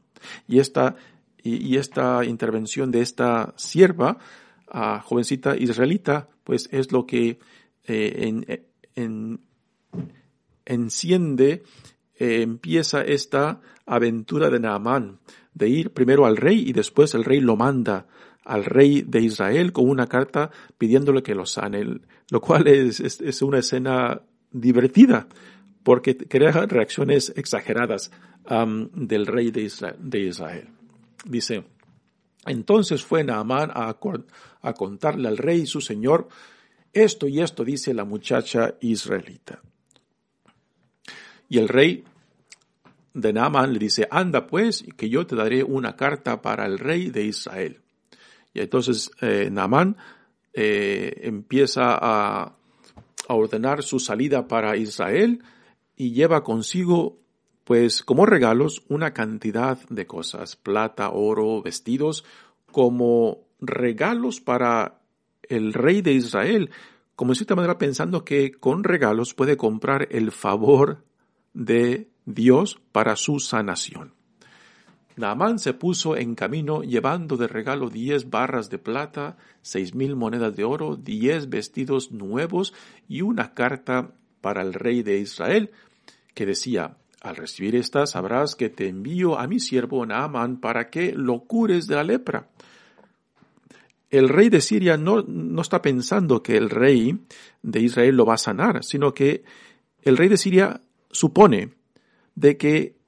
Y 0.48 0.60
esta, 0.60 0.96
y, 1.44 1.76
esta 1.76 2.24
intervención 2.24 2.92
de 2.92 3.02
esta 3.02 3.54
sierva, 3.58 4.20
jovencita 5.04 5.58
israelita, 5.58 6.30
pues 6.46 6.70
es 6.72 6.94
lo 6.94 7.06
que 7.06 7.40
eh, 7.88 8.64
enciende, 10.66 11.64
eh, 12.16 12.42
empieza 12.42 13.02
esta 13.02 13.60
aventura 13.86 14.50
de 14.50 14.62
Naamán, 14.62 15.20
de 15.54 15.68
ir 15.68 15.92
primero 15.92 16.26
al 16.26 16.38
rey 16.38 16.64
y 16.70 16.72
después 16.72 17.14
el 17.16 17.26
rey 17.26 17.42
lo 17.42 17.58
manda 17.58 18.08
al 18.44 18.66
rey 18.66 19.02
de 19.02 19.22
Israel 19.22 19.72
con 19.72 19.90
una 19.90 20.08
carta 20.08 20.52
pidiéndole 20.78 21.24
que 21.24 21.36
lo 21.36 21.46
sane, 21.46 22.00
lo 22.30 22.42
cual 22.42 22.68
es, 22.68 23.00
es, 23.00 23.42
una 23.42 23.60
escena 23.60 24.22
divertida 24.52 25.28
porque 25.84 26.18
crea 26.18 26.52
reacciones 26.66 27.34
exageradas 27.36 28.12
del 28.94 29.28
rey 29.28 29.52
de 29.52 29.62
Israel, 29.62 29.96
de 30.00 30.20
Israel. 30.20 30.68
Dice, 31.26 31.64
entonces 32.46 33.04
fue 33.04 33.24
Naamán 33.24 33.72
a, 33.74 33.96
a 34.62 34.74
contarle 34.74 35.28
al 35.28 35.38
rey 35.38 35.66
su 35.66 35.82
señor, 35.82 36.28
esto 36.94 37.28
y 37.28 37.40
esto 37.40 37.64
dice 37.64 37.94
la 37.94 38.04
muchacha 38.04 38.76
israelita. 38.82 39.62
Y 41.48 41.58
el 41.58 41.68
rey 41.68 42.04
de 43.14 43.34
Naamán 43.34 43.74
le 43.74 43.80
dice, 43.80 44.08
anda 44.10 44.48
pues, 44.48 44.86
que 44.98 45.10
yo 45.10 45.26
te 45.28 45.36
daré 45.36 45.64
una 45.64 45.96
carta 45.96 46.42
para 46.42 46.66
el 46.66 46.80
rey 46.80 47.10
de 47.10 47.26
Israel. 47.26 47.82
Y 48.54 48.62
entonces 48.62 49.12
eh, 49.22 49.50
Naamán 49.52 49.98
eh, 50.54 51.22
empieza 51.24 51.98
a, 52.00 52.56
a 53.28 53.34
ordenar 53.34 53.84
su 53.84 54.00
salida 54.00 54.48
para 54.48 54.76
Israel 54.78 55.44
y 55.96 56.12
lleva 56.12 56.44
consigo 56.44 57.20
pues 57.64 58.04
como 58.04 58.26
regalos 58.26 58.84
una 58.90 59.14
cantidad 59.14 59.78
de 59.90 60.08
cosas, 60.08 60.56
plata, 60.56 61.12
oro, 61.12 61.62
vestidos, 61.62 62.26
como 62.72 63.46
regalos 63.60 64.42
para 64.42 65.02
el 65.44 65.74
rey 65.74 66.02
de 66.02 66.14
Israel, 66.14 66.72
como 67.16 67.32
de 67.32 67.38
cierta 67.38 67.56
manera 67.56 67.78
pensando 67.78 68.26
que 68.26 68.52
con 68.52 68.84
regalos 68.84 69.34
puede 69.34 69.58
comprar 69.58 70.08
el 70.12 70.32
favor 70.32 71.04
de 71.54 72.10
Dios 72.26 72.82
para 72.92 73.16
su 73.16 73.40
sanación. 73.40 74.14
Naamán 75.22 75.60
se 75.60 75.74
puso 75.74 76.18
en 76.18 76.36
camino 76.36 76.82
llevando 76.82 77.38
de 77.38 77.48
regalo 77.48 77.90
diez 77.90 78.30
barras 78.30 78.70
de 78.70 78.78
plata, 78.78 79.38
seis 79.62 79.96
mil 79.96 80.16
monedas 80.16 80.56
de 80.56 80.64
oro, 80.64 80.98
diez 80.98 81.50
vestidos 81.50 82.12
nuevos 82.12 82.74
y 83.08 83.22
una 83.22 83.54
carta 83.54 84.12
para 84.42 84.62
el 84.62 84.74
rey 84.74 85.04
de 85.04 85.20
Israel, 85.20 85.72
que 86.34 86.46
decía, 86.46 86.98
al 87.22 87.36
recibir 87.36 87.76
esta 87.76 88.08
sabrás 88.08 88.56
que 88.56 88.70
te 88.70 88.88
envío 88.88 89.38
a 89.38 89.48
mi 89.48 89.60
siervo 89.60 90.06
Naamán 90.06 90.60
para 90.60 90.90
que 90.90 91.14
lo 91.14 91.42
cures 91.42 91.88
de 91.88 91.96
la 91.96 92.04
lepra. 92.04 92.50
El 94.10 94.28
rey 94.28 94.50
de 94.50 94.60
Siria 94.60 94.98
no, 94.98 95.22
no 95.22 95.62
está 95.62 95.82
pensando 95.82 96.44
que 96.44 96.58
el 96.58 96.70
rey 96.70 97.18
de 97.62 97.80
Israel 97.80 98.18
lo 98.18 98.26
va 98.26 98.34
a 98.34 98.38
sanar, 98.38 98.84
sino 98.84 99.14
que 99.14 99.44
el 100.02 100.18
rey 100.18 100.28
de 100.28 100.38
Siria 100.38 100.82
supone 101.12 101.70
de 102.36 102.58
que 102.58 103.01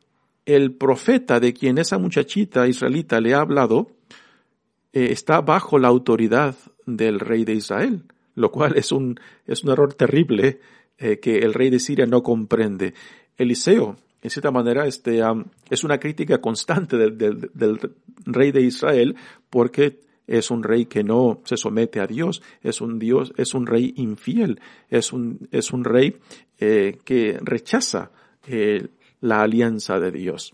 el 0.46 0.74
profeta 0.74 1.40
de 1.40 1.54
quien 1.54 1.78
esa 1.78 1.98
muchachita 1.98 2.68
israelita 2.68 3.22
le 3.22 3.34
ha 3.34 3.42
hablado 3.42 3.92
eh, 4.92 5.12
está 5.12 5.42
bajo 5.42 5.80
la 5.80 5.88
autoridad 5.88 6.56
del 6.86 7.20
rey 7.20 7.46
de 7.46 7.54
Israel, 7.54 8.04
lo 8.36 8.52
cual 8.52 8.78
es 8.78 8.92
un, 8.92 9.20
es 9.48 9.64
un 9.64 9.72
error 9.72 9.94
terrible 9.94 10.60
eh, 10.98 11.20
que 11.20 11.40
el 11.40 11.54
rey 11.54 11.70
de 11.70 11.80
Siria 11.80 12.06
no 12.06 12.22
comprende. 12.22 12.94
Eliseo, 13.38 13.98
en 14.22 14.30
cierta 14.30 14.52
manera, 14.52 14.86
este, 14.86 15.22
es 15.70 15.84
una 15.84 16.00
crítica 16.00 16.40
constante 16.40 16.98
del, 16.98 17.80
rey 18.26 18.52
de 18.52 18.62
Israel 18.62 19.16
porque 19.50 20.00
es 20.28 20.50
un 20.52 20.64
rey 20.64 20.86
que 20.86 21.04
no 21.04 21.42
se 21.44 21.58
somete 21.58 22.00
a 22.00 22.08
Dios, 22.08 22.42
es 22.62 22.80
un 22.80 23.00
Dios, 23.00 23.34
es 23.36 23.54
un 23.54 23.66
rey 23.66 23.94
infiel, 23.98 24.62
es 24.90 25.12
un, 25.12 25.48
es 25.52 25.74
un 25.74 25.84
rey 25.84 26.18
eh, 26.60 27.00
que 27.04 27.38
rechaza 27.42 28.12
la 29.24 29.42
alianza 29.42 30.02
de 30.02 30.12
Dios. 30.12 30.54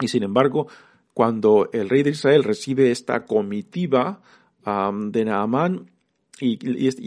Y 0.00 0.06
sin 0.06 0.22
embargo, 0.22 0.68
cuando 1.12 1.68
el 1.72 1.88
rey 1.88 2.04
de 2.04 2.10
Israel 2.10 2.44
recibe 2.44 2.92
esta 2.92 3.24
comitiva 3.24 4.20
de 4.64 5.24
Naamán 5.24 5.90
y, 6.40 6.56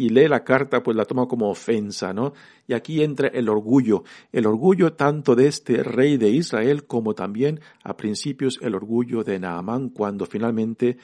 lee 0.09 0.27
la 0.27 0.43
carta, 0.43 0.83
pues 0.83 0.97
la 0.97 1.05
toma 1.05 1.25
como 1.27 1.49
ofensa, 1.49 2.11
¿no? 2.11 2.33
Y 2.67 2.73
aquí 2.73 3.01
entra 3.01 3.29
el 3.29 3.47
orgullo, 3.47 4.03
el 4.33 4.45
orgullo 4.45 4.91
tanto 4.91 5.35
de 5.35 5.47
este 5.47 5.83
rey 5.83 6.17
de 6.17 6.29
Israel 6.29 6.85
como 6.85 7.15
también 7.15 7.61
a 7.83 7.95
principios 7.95 8.59
el 8.61 8.75
orgullo 8.75 9.23
de 9.23 9.39
Naamán 9.39 9.87
cuando 9.87 10.25
finalmente 10.25 10.97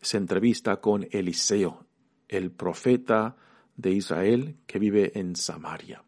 se 0.00 0.16
entrevista 0.16 0.80
con 0.80 1.06
Eliseo, 1.10 1.84
el 2.28 2.50
profeta 2.50 3.36
de 3.76 3.90
Israel 3.90 4.56
que 4.66 4.78
vive 4.78 5.18
en 5.18 5.36
Samaria. 5.36 6.05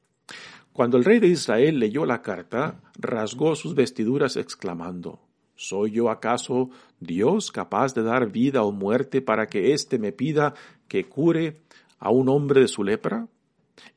Cuando 0.78 0.96
el 0.96 1.04
rey 1.04 1.18
de 1.18 1.26
Israel 1.26 1.80
leyó 1.80 2.06
la 2.06 2.22
carta, 2.22 2.80
rasgó 3.00 3.56
sus 3.56 3.74
vestiduras 3.74 4.36
exclamando, 4.36 5.18
¿Soy 5.56 5.90
yo 5.90 6.08
acaso 6.08 6.70
Dios 7.00 7.50
capaz 7.50 7.94
de 7.94 8.04
dar 8.04 8.30
vida 8.30 8.62
o 8.62 8.70
muerte 8.70 9.20
para 9.20 9.48
que 9.48 9.72
éste 9.72 9.98
me 9.98 10.12
pida 10.12 10.54
que 10.86 11.08
cure 11.08 11.56
a 11.98 12.10
un 12.10 12.28
hombre 12.28 12.60
de 12.60 12.68
su 12.68 12.84
lepra? 12.84 13.26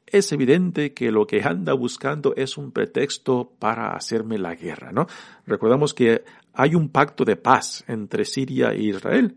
es 0.07 0.31
evidente 0.31 0.91
que 0.91 1.11
lo 1.11 1.27
que 1.27 1.43
anda 1.43 1.73
buscando 1.73 2.33
es 2.35 2.57
un 2.57 2.71
pretexto 2.71 3.51
para 3.59 3.91
hacerme 3.91 4.39
la 4.39 4.55
guerra, 4.55 4.91
¿no? 4.91 5.05
Recordamos 5.45 5.93
que 5.93 6.23
hay 6.51 6.73
un 6.73 6.89
pacto 6.89 7.25
de 7.25 7.35
paz 7.35 7.83
entre 7.87 8.25
Siria 8.25 8.71
e 8.71 8.81
Israel 8.81 9.35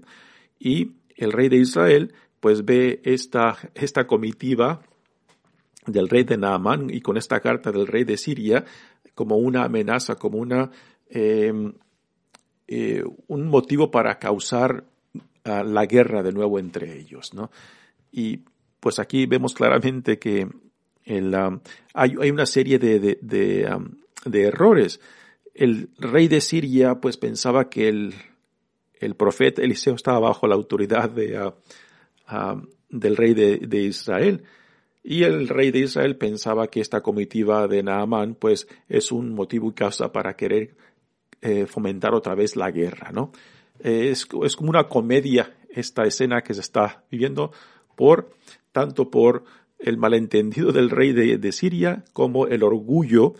y 0.59 0.93
el 1.15 1.31
rey 1.31 1.51
de 1.51 1.59
Israel 1.59 2.15
pues 2.41 2.65
ve 2.65 3.03
esta, 3.05 3.59
esta 3.75 4.07
comitiva 4.07 4.81
del 5.87 6.09
rey 6.09 6.25
de 6.25 6.37
Naamán 6.37 6.89
y 6.91 7.01
con 7.01 7.17
esta 7.17 7.41
carta 7.41 7.71
del 7.71 7.87
rey 7.87 8.05
de 8.05 8.17
Siria 8.17 8.65
como 9.15 9.37
una 9.37 9.65
amenaza, 9.65 10.17
como 10.17 10.39
una, 10.39 10.71
em, 11.09 11.73
eh, 12.67 13.05
un 13.29 13.47
motivo 13.47 13.91
para 13.91 14.19
causar 14.19 14.85
ah, 15.45 15.63
la 15.63 15.87
guerra 15.87 16.23
de 16.23 16.33
nuevo 16.33 16.59
entre 16.59 16.99
ellos, 16.99 17.35
¿no? 17.35 17.51
Y 18.11 18.41
pues 18.81 18.99
aquí 18.99 19.27
vemos 19.27 19.55
claramente 19.55 20.19
que 20.19 20.45
um, 20.45 21.61
hay, 21.95 22.31
una 22.31 22.47
serie 22.47 22.79
de, 22.79 22.99
de, 23.01 23.19
de, 24.25 24.43
errores. 24.43 25.01
El 25.55 25.89
rey 25.99 26.29
de 26.29 26.41
Siria 26.41 26.97
pues 26.97 27.17
pensaba 27.17 27.71
que 27.71 27.89
el, 27.89 28.15
el 29.01 29.15
profeta 29.15 29.63
Eliseo 29.63 29.95
estaba 29.95 30.21
bajo 30.21 30.47
la 30.47 30.55
autoridad 30.55 31.13
uh, 31.17 32.63
del 32.91 33.17
rey 33.17 33.35
de, 33.35 33.83
Israel. 33.83 34.45
Y 35.07 35.25
el 35.25 35.49
rey 35.49 35.71
de 35.71 35.81
Israel 35.81 36.17
pensaba 36.17 36.69
que 36.69 36.81
esta 36.81 37.03
comitiva 37.03 37.69
de 37.69 37.83
Naamán 37.83 38.35
pues 38.35 38.67
es 38.89 39.13
un 39.13 39.35
motivo 39.35 39.69
y 39.69 39.75
causa 39.75 40.11
para 40.11 40.35
querer 40.35 40.75
eh, 41.43 41.67
fomentar 41.67 42.15
otra 42.15 42.35
vez 42.35 42.57
la 42.57 42.71
guerra, 42.71 43.13
¿no? 43.13 43.31
Eh, 43.81 44.09
es, 44.11 44.25
como 44.25 44.71
una 44.71 44.89
comedia 44.89 45.55
esta 45.69 46.05
escena 46.05 46.41
que 46.41 46.55
se 46.55 46.63
está 46.63 47.05
viviendo 47.11 47.53
por, 47.97 48.31
tanto 48.73 49.11
por 49.11 49.45
el 49.79 49.99
malentendido 49.99 50.73
del 50.73 50.89
rey 50.89 51.13
de, 51.13 51.53
Siria 51.53 52.03
como 52.15 52.47
el 52.47 52.63
orgullo, 52.63 53.35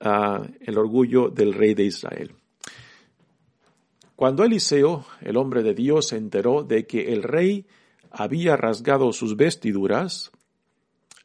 uh, 0.00 0.44
el 0.60 0.78
orgullo 0.78 1.30
del 1.30 1.52
rey 1.52 1.74
de 1.74 1.84
Israel. 1.84 2.32
Cuando 4.14 4.44
Eliseo, 4.44 5.04
el 5.20 5.36
hombre 5.36 5.64
de 5.64 5.74
Dios, 5.74 6.08
se 6.08 6.16
enteró 6.16 6.62
de 6.62 6.86
que 6.86 7.12
el 7.12 7.24
rey 7.24 7.66
había 8.10 8.56
rasgado 8.56 9.12
sus 9.12 9.36
vestiduras, 9.36 10.30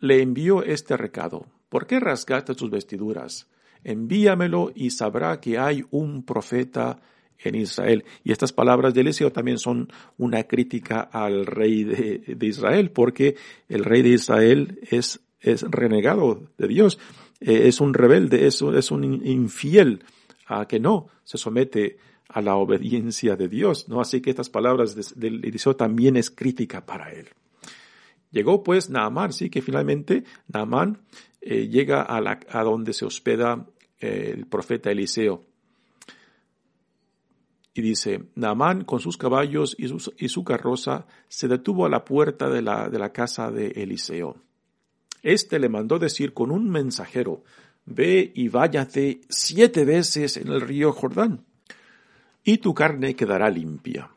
le 0.04 0.22
envió 0.22 0.64
este 0.64 0.98
recado. 0.98 1.46
¿Por 1.70 1.88
qué 1.88 1.98
rasgaste 1.98 2.56
tus 2.56 2.70
vestiduras? 2.70 3.48
Envíamelo 3.86 4.70
y 4.76 4.90
sabrá 4.90 5.40
que 5.40 5.58
hay 5.58 5.86
un 5.92 6.24
profeta 6.24 7.00
en 7.40 7.56
Israel. 7.56 8.04
Y 8.22 8.34
estas 8.34 8.52
palabras 8.52 8.94
de 8.94 9.00
Eliseo 9.00 9.32
también 9.32 9.60
son 9.60 9.88
una 10.18 10.44
crítica 10.44 11.00
al 11.00 11.46
rey 11.46 11.86
de, 11.86 12.46
Israel, 12.46 12.92
porque 12.92 13.38
el 13.70 13.86
rey 13.86 14.02
de 14.02 14.10
Israel 14.10 14.78
es, 14.92 15.22
es 15.40 15.62
renegado 15.62 16.50
de 16.58 16.68
Dios, 16.68 17.00
eh, 17.40 17.70
es 17.70 17.80
un 17.80 17.94
rebelde, 17.94 18.46
es, 18.46 18.62
un 18.62 19.26
infiel, 19.26 20.04
a 20.48 20.68
que 20.68 20.82
no 20.82 21.08
se 21.24 21.38
somete 21.38 21.96
a 22.28 22.42
la 22.42 22.58
obediencia 22.58 23.38
de 23.38 23.48
Dios, 23.48 23.88
¿no? 23.88 24.02
Así 24.02 24.20
que 24.20 24.32
estas 24.32 24.50
palabras 24.50 25.16
de, 25.16 25.28
Eliseo 25.28 25.78
también 25.78 26.18
es 26.18 26.30
crítica 26.30 26.86
para 26.86 27.10
él. 27.14 27.30
Llegó 28.34 28.64
pues 28.64 28.90
Naamán, 28.90 29.32
sí, 29.32 29.52
que 29.52 29.62
finalmente 29.62 30.24
Naamán 30.48 31.04
eh, 31.40 31.68
llega 31.68 32.04
a, 32.10 32.64
donde 32.64 32.92
se 32.92 33.06
hospeda 33.06 33.68
eh, 34.00 34.32
el 34.34 34.48
profeta 34.48 34.90
Eliseo. 34.90 35.46
Y 37.76 37.82
dice, 37.84 38.24
Naamán 38.34 38.86
con 38.86 39.00
sus 39.00 39.18
caballos 39.18 39.76
y 39.78 39.88
su, 39.88 40.12
y 40.18 40.30
su 40.30 40.44
carroza 40.44 41.06
se 41.28 41.48
detuvo 41.48 41.86
a 41.86 41.90
la 41.90 42.04
puerta 42.04 42.50
de 42.50 42.64
la, 42.64 42.90
de 42.90 42.98
la 42.98 43.14
casa 43.14 43.52
de 43.52 43.68
Eliseo. 43.68 44.36
Este 45.22 45.60
le 45.60 45.70
mandó 45.70 46.00
decir 46.00 46.34
con 46.34 46.50
un 46.50 46.72
mensajero, 46.72 47.44
ve 47.86 48.32
y 48.34 48.50
váyate 48.50 49.22
siete 49.30 49.86
veces 49.86 50.38
en 50.38 50.48
el 50.48 50.62
río 50.62 50.92
Jordán, 50.92 51.46
y 52.44 52.58
tu 52.58 52.74
carne 52.74 53.16
quedará 53.16 53.48
limpia. 53.52 54.10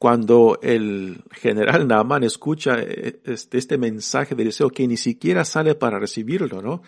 Cuando 0.00 0.58
el 0.62 1.22
general 1.30 1.86
Naamán 1.86 2.24
escucha 2.24 2.78
eh, 2.80 3.20
este, 3.26 3.58
este 3.58 3.76
mensaje 3.76 4.34
de 4.34 4.44
Eliseo, 4.44 4.70
que 4.70 4.88
ni 4.88 4.96
siquiera 4.96 5.44
sale 5.44 5.74
para 5.74 5.98
recibirlo, 5.98 6.62
¿no? 6.62 6.80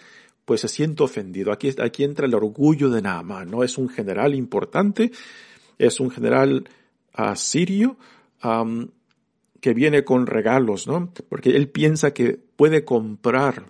pues 0.47 0.63
se 0.63 0.69
siente 0.69 1.03
ofendido. 1.03 1.53
Aquí, 1.53 1.71
aquí 1.79 2.05
entra 2.05 2.27
el 2.27 2.35
orgullo 2.35 2.89
de 2.89 3.03
Naamán, 3.03 3.51
¿no? 3.51 3.63
Es 3.63 3.77
un 3.77 3.91
general 3.91 4.35
importante, 4.35 5.13
es 5.79 6.01
un 6.01 6.11
general 6.11 6.65
asirio 7.13 7.99
que 9.61 9.75
viene 9.75 10.05
con 10.05 10.27
regalos, 10.27 10.87
¿no? 10.87 11.13
Porque 11.29 11.51
él 11.51 11.69
piensa 11.69 12.15
que 12.15 12.41
puede 12.57 12.83
comprar 12.83 13.67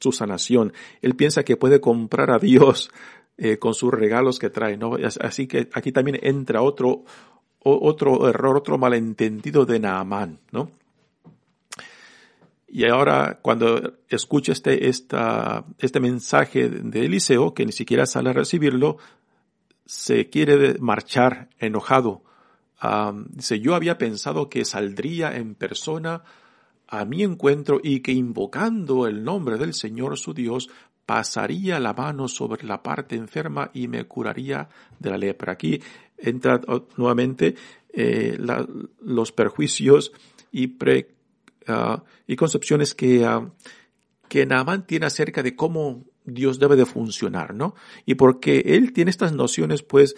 su 0.00 0.12
sanación, 0.12 0.72
él 1.02 1.14
piensa 1.14 1.44
que 1.44 1.58
puede 1.58 1.80
comprar 1.80 2.30
a 2.30 2.38
Dios 2.38 2.90
eh, 3.36 3.58
con 3.58 3.74
sus 3.74 3.92
regalos 3.92 4.38
que 4.38 4.48
trae, 4.48 4.78
¿no? 4.78 4.96
Así 5.20 5.46
que 5.46 5.68
aquí 5.74 5.92
también 5.92 6.18
entra 6.22 6.62
otro, 6.62 7.04
otro 7.68 8.28
error, 8.28 8.56
otro 8.56 8.78
malentendido 8.78 9.64
de 9.64 9.80
Naamán, 9.80 10.38
¿no? 10.52 10.70
Y 12.70 12.86
ahora, 12.86 13.38
cuando 13.40 13.94
escucha 14.08 14.52
este, 14.52 14.88
este 14.88 16.00
mensaje 16.00 16.68
de 16.68 17.06
Eliseo, 17.06 17.54
que 17.54 17.64
ni 17.64 17.72
siquiera 17.72 18.04
sale 18.04 18.30
a 18.30 18.34
recibirlo, 18.34 18.98
se 19.86 20.28
quiere 20.28 20.78
marchar 20.78 21.48
enojado. 21.58 22.22
dice, 23.30 23.58
yo 23.60 23.74
había 23.74 23.96
pensado 23.96 24.50
que 24.50 24.66
saldría 24.66 25.34
en 25.34 25.54
persona 25.54 26.22
a 26.86 27.06
mi 27.06 27.22
encuentro 27.22 27.80
y 27.82 28.00
que 28.00 28.12
invocando 28.12 29.06
el 29.06 29.24
nombre 29.24 29.56
del 29.56 29.72
Señor 29.72 30.18
su 30.18 30.34
Dios, 30.34 30.68
pasaría 31.06 31.80
la 31.80 31.94
mano 31.94 32.28
sobre 32.28 32.66
la 32.66 32.82
parte 32.82 33.16
enferma 33.16 33.70
y 33.72 33.88
me 33.88 34.04
curaría 34.04 34.68
de 34.98 35.08
la 35.08 35.16
lepra. 35.16 35.54
Aquí 35.54 35.80
entra 36.18 36.60
nuevamente 36.96 37.54
eh, 37.92 38.38
los 39.00 39.32
perjuicios 39.32 40.12
y 40.52 40.68
pre 40.68 41.18
Ah, 41.68 42.02
y 42.26 42.34
concepciones 42.34 42.94
que, 42.94 43.28
uh, 43.28 43.50
que 44.26 44.46
Naaman 44.46 44.86
tiene 44.86 45.04
acerca 45.04 45.42
de 45.42 45.54
cómo 45.54 46.06
Dios 46.24 46.58
debe 46.58 46.76
de 46.76 46.86
funcionar, 46.86 47.54
¿no? 47.54 47.74
Y 48.06 48.14
porque 48.14 48.60
él 48.64 48.94
tiene 48.94 49.10
estas 49.10 49.34
nociones, 49.34 49.82
pues 49.82 50.16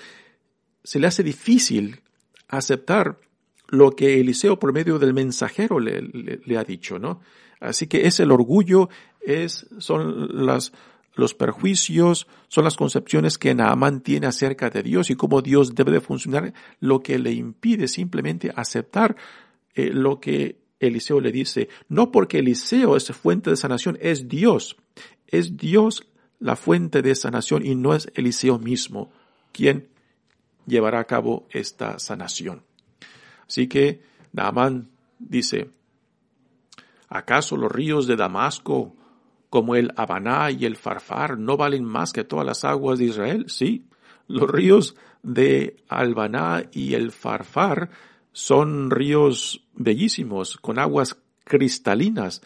se 0.84 1.00
le 1.00 1.08
hace 1.08 1.24
difícil 1.24 2.02
aceptar 2.46 3.18
lo 3.66 3.90
que 3.90 4.20
Eliseo 4.20 4.60
por 4.60 4.72
medio 4.72 5.00
del 5.00 5.12
mensajero 5.12 5.80
le, 5.80 6.02
le, 6.02 6.56
ha 6.56 6.62
dicho, 6.62 7.00
¿no? 7.00 7.20
Así 7.58 7.88
que 7.88 8.06
es 8.06 8.20
el 8.20 8.30
orgullo, 8.30 8.88
es, 9.20 9.66
son 9.78 10.46
las, 10.46 10.72
los 11.20 11.34
perjuicios, 11.34 12.26
son 12.48 12.64
las 12.64 12.76
concepciones 12.76 13.38
que 13.38 13.54
Naaman 13.54 14.00
tiene 14.00 14.26
acerca 14.26 14.70
de 14.70 14.82
Dios 14.82 15.10
y 15.10 15.14
cómo 15.14 15.42
Dios 15.42 15.74
debe 15.74 15.92
de 15.92 16.00
funcionar, 16.00 16.52
lo 16.80 17.00
que 17.00 17.18
le 17.18 17.32
impide 17.32 17.86
simplemente 17.86 18.52
aceptar 18.56 19.16
eh, 19.74 19.90
lo 19.92 20.18
que 20.18 20.58
Eliseo 20.80 21.20
le 21.20 21.30
dice, 21.30 21.68
no 21.88 22.10
porque 22.10 22.38
Eliseo 22.38 22.96
es 22.96 23.06
fuente 23.12 23.50
de 23.50 23.56
sanación, 23.56 23.98
es 24.00 24.28
Dios. 24.28 24.76
Es 25.26 25.56
Dios 25.56 26.06
la 26.40 26.56
fuente 26.56 27.02
de 27.02 27.14
sanación 27.14 27.64
y 27.64 27.74
no 27.74 27.94
es 27.94 28.10
Eliseo 28.14 28.58
mismo 28.58 29.12
quien 29.52 29.88
llevará 30.66 31.00
a 31.00 31.04
cabo 31.04 31.46
esta 31.50 31.98
sanación. 31.98 32.62
Así 33.46 33.68
que 33.68 34.02
Naamán 34.32 34.88
dice, 35.18 35.70
¿acaso 37.08 37.56
los 37.56 37.70
ríos 37.70 38.06
de 38.06 38.16
Damasco, 38.16 38.96
como 39.50 39.74
el 39.74 39.92
Habaná 39.96 40.50
y 40.50 40.64
el 40.64 40.76
Farfar, 40.76 41.36
no 41.38 41.56
valen 41.56 41.84
más 41.84 42.12
que 42.12 42.24
todas 42.24 42.46
las 42.46 42.64
aguas 42.64 42.98
de 42.98 43.06
Israel? 43.06 43.44
Sí, 43.48 43.86
los 44.28 44.48
ríos 44.48 44.96
de 45.22 45.76
Albaná 45.88 46.64
y 46.72 46.94
el 46.94 47.10
Farfar 47.10 47.90
son 48.32 48.90
ríos 48.90 49.66
bellísimos, 49.74 50.56
con 50.56 50.78
aguas 50.78 51.18
cristalinas, 51.44 52.42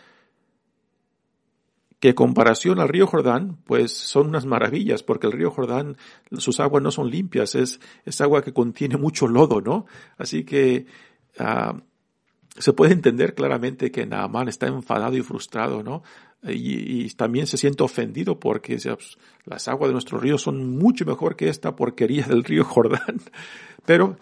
que 2.00 2.14
comparación 2.14 2.80
al 2.80 2.88
río 2.88 3.06
Jordán, 3.06 3.58
pues 3.64 3.92
son 3.92 4.28
unas 4.28 4.46
maravillas, 4.46 5.02
porque 5.02 5.26
el 5.26 5.32
río 5.32 5.50
Jordán, 5.50 5.96
sus 6.36 6.60
aguas 6.60 6.82
no 6.82 6.90
son 6.90 7.10
limpias, 7.10 7.54
es, 7.54 7.80
es 8.04 8.20
agua 8.20 8.42
que 8.42 8.52
contiene 8.52 8.96
mucho 8.96 9.26
lodo, 9.26 9.60
¿no? 9.60 9.86
Así 10.18 10.44
que 10.44 10.86
uh, 11.38 11.78
se 12.56 12.72
puede 12.72 12.92
entender 12.92 13.34
claramente 13.34 13.90
que 13.90 14.06
Naamán 14.06 14.48
está 14.48 14.66
enfadado 14.66 15.16
y 15.16 15.22
frustrado, 15.22 15.82
¿no? 15.82 16.02
Y, 16.42 17.08
también 17.14 17.46
se 17.46 17.56
siente 17.56 17.82
ofendido 17.82 18.38
porque 18.38 18.76
pues, 18.76 19.18
las 19.44 19.66
aguas 19.66 19.88
de 19.88 19.94
nuestro 19.94 20.18
río 20.18 20.36
son 20.36 20.76
mucho 20.76 21.04
mejor 21.06 21.36
que 21.36 21.48
esta 21.48 21.74
porquería 21.74 22.26
del 22.26 22.44
río 22.44 22.64
Jordán. 22.64 23.20
Pero 23.86 24.18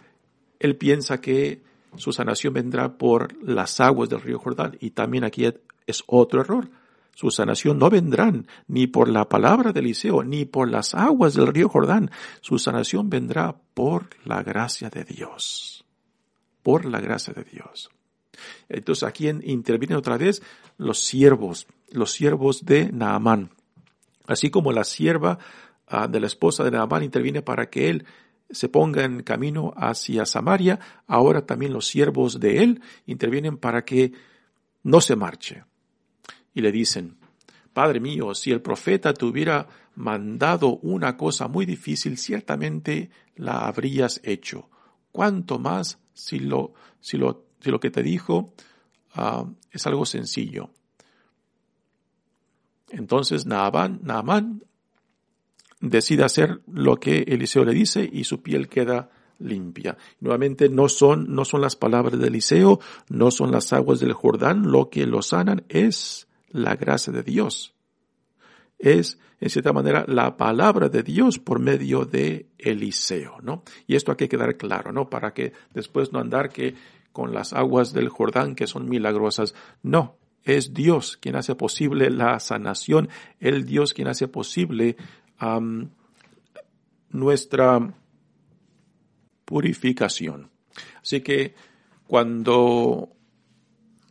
él 0.60 0.76
piensa 0.76 1.20
que 1.20 1.62
su 1.96 2.12
sanación 2.12 2.54
vendrá 2.54 2.96
por 2.96 3.36
las 3.42 3.80
aguas 3.80 4.08
del 4.08 4.20
río 4.20 4.38
Jordán. 4.38 4.76
Y 4.80 4.90
también 4.90 5.24
aquí 5.24 5.46
es 5.86 6.04
otro 6.06 6.40
error. 6.40 6.70
Su 7.14 7.30
sanación 7.30 7.78
no 7.78 7.90
vendrán 7.90 8.46
ni 8.68 8.86
por 8.86 9.08
la 9.08 9.28
palabra 9.28 9.72
de 9.72 9.80
Eliseo, 9.80 10.22
ni 10.22 10.44
por 10.44 10.70
las 10.70 10.94
aguas 10.94 11.34
del 11.34 11.48
río 11.48 11.68
Jordán. 11.68 12.10
Su 12.40 12.58
sanación 12.58 13.10
vendrá 13.10 13.56
por 13.74 14.08
la 14.24 14.42
gracia 14.42 14.88
de 14.88 15.04
Dios. 15.04 15.84
Por 16.62 16.86
la 16.86 17.00
gracia 17.00 17.34
de 17.34 17.44
Dios. 17.44 17.90
Entonces 18.68 19.04
aquí 19.04 19.28
intervienen 19.28 19.98
otra 19.98 20.16
vez 20.16 20.42
los 20.78 20.98
siervos, 21.00 21.66
los 21.90 22.12
siervos 22.12 22.64
de 22.64 22.90
Naamán. 22.92 23.50
Así 24.26 24.50
como 24.50 24.72
la 24.72 24.84
sierva 24.84 25.38
ah, 25.86 26.08
de 26.08 26.20
la 26.20 26.26
esposa 26.26 26.64
de 26.64 26.70
Naamán 26.70 27.02
interviene 27.02 27.42
para 27.42 27.68
que 27.68 27.90
él 27.90 28.06
se 28.50 28.68
ponga 28.68 29.04
en 29.04 29.22
camino 29.22 29.72
hacia 29.76 30.26
Samaria, 30.26 30.78
ahora 31.06 31.46
también 31.46 31.72
los 31.72 31.86
siervos 31.86 32.38
de 32.38 32.62
él 32.62 32.82
intervienen 33.06 33.56
para 33.56 33.84
que 33.84 34.12
no 34.82 35.00
se 35.00 35.16
marche. 35.16 35.64
Y 36.54 36.60
le 36.60 36.70
dicen, 36.70 37.16
Padre 37.72 38.00
mío, 38.00 38.34
si 38.34 38.50
el 38.50 38.60
profeta 38.60 39.14
te 39.14 39.24
hubiera 39.24 39.66
mandado 39.94 40.76
una 40.78 41.16
cosa 41.16 41.48
muy 41.48 41.64
difícil, 41.64 42.18
ciertamente 42.18 43.10
la 43.36 43.66
habrías 43.66 44.20
hecho. 44.22 44.68
¿Cuánto 45.10 45.58
más 45.58 45.98
si 46.12 46.38
lo, 46.38 46.74
si 47.00 47.16
lo, 47.16 47.46
si 47.62 47.70
lo 47.70 47.80
que 47.80 47.90
te 47.90 48.02
dijo 48.02 48.52
ah, 49.14 49.44
es 49.70 49.86
algo 49.86 50.04
sencillo? 50.04 50.70
Entonces 52.90 53.46
Naamán, 53.46 54.62
decide 55.80 56.24
hacer 56.24 56.60
lo 56.66 56.96
que 56.96 57.24
Eliseo 57.26 57.64
le 57.64 57.72
dice 57.72 58.08
y 58.10 58.24
su 58.24 58.42
piel 58.42 58.68
queda 58.68 59.10
limpia. 59.38 59.96
Nuevamente 60.20 60.68
no 60.68 60.88
son, 60.88 61.34
no 61.34 61.44
son 61.44 61.62
las 61.62 61.74
palabras 61.74 62.18
de 62.18 62.28
Eliseo, 62.28 62.80
no 63.08 63.30
son 63.30 63.50
las 63.50 63.72
aguas 63.72 63.98
del 64.00 64.12
Jordán, 64.12 64.70
lo 64.70 64.90
que 64.90 65.06
lo 65.06 65.22
sanan 65.22 65.64
es 65.68 66.28
la 66.50 66.76
gracia 66.76 67.12
de 67.12 67.22
Dios. 67.22 67.74
Es, 68.78 69.18
en 69.40 69.50
cierta 69.50 69.72
manera, 69.72 70.04
la 70.06 70.36
palabra 70.36 70.88
de 70.88 71.02
Dios 71.02 71.38
por 71.38 71.60
medio 71.60 72.04
de 72.04 72.50
Eliseo, 72.58 73.38
¿no? 73.42 73.62
Y 73.86 73.96
esto 73.96 74.12
hay 74.12 74.16
que 74.16 74.28
quedar 74.28 74.56
claro, 74.56 74.92
¿no? 74.92 75.08
Para 75.08 75.32
que 75.32 75.52
después 75.72 76.12
no 76.12 76.18
andar 76.18 76.50
que 76.50 76.74
con 77.12 77.32
las 77.32 77.52
aguas 77.52 77.92
del 77.92 78.08
Jordán 78.08 78.54
que 78.54 78.66
son 78.66 78.88
milagrosas. 78.88 79.54
No, 79.82 80.16
es 80.44 80.74
Dios 80.74 81.16
quien 81.16 81.36
hace 81.36 81.54
posible 81.54 82.10
la 82.10 82.38
sanación, 82.40 83.08
el 83.40 83.64
Dios 83.64 83.94
quien 83.94 84.08
hace 84.08 84.28
posible 84.28 84.96
nuestra 87.10 87.94
purificación. 89.44 90.50
Así 91.02 91.20
que 91.20 91.54
cuando 92.06 93.10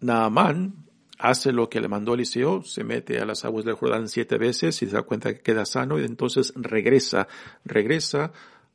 Naamán 0.02 0.86
hace 1.18 1.52
lo 1.52 1.70
que 1.70 1.80
le 1.80 1.88
mandó 1.88 2.16
Eliseo, 2.16 2.64
se 2.64 2.84
mete 2.84 3.20
a 3.20 3.26
las 3.26 3.46
aguas 3.46 3.64
del 3.64 3.76
Jordán 3.76 4.08
siete 4.10 4.38
veces 4.38 4.82
y 4.82 4.88
se 4.88 4.94
da 4.94 5.04
cuenta 5.04 5.34
que 5.34 5.42
queda 5.42 5.66
sano 5.66 6.00
y 6.00 6.04
entonces 6.04 6.52
regresa, 6.56 7.28
regresa 7.64 8.32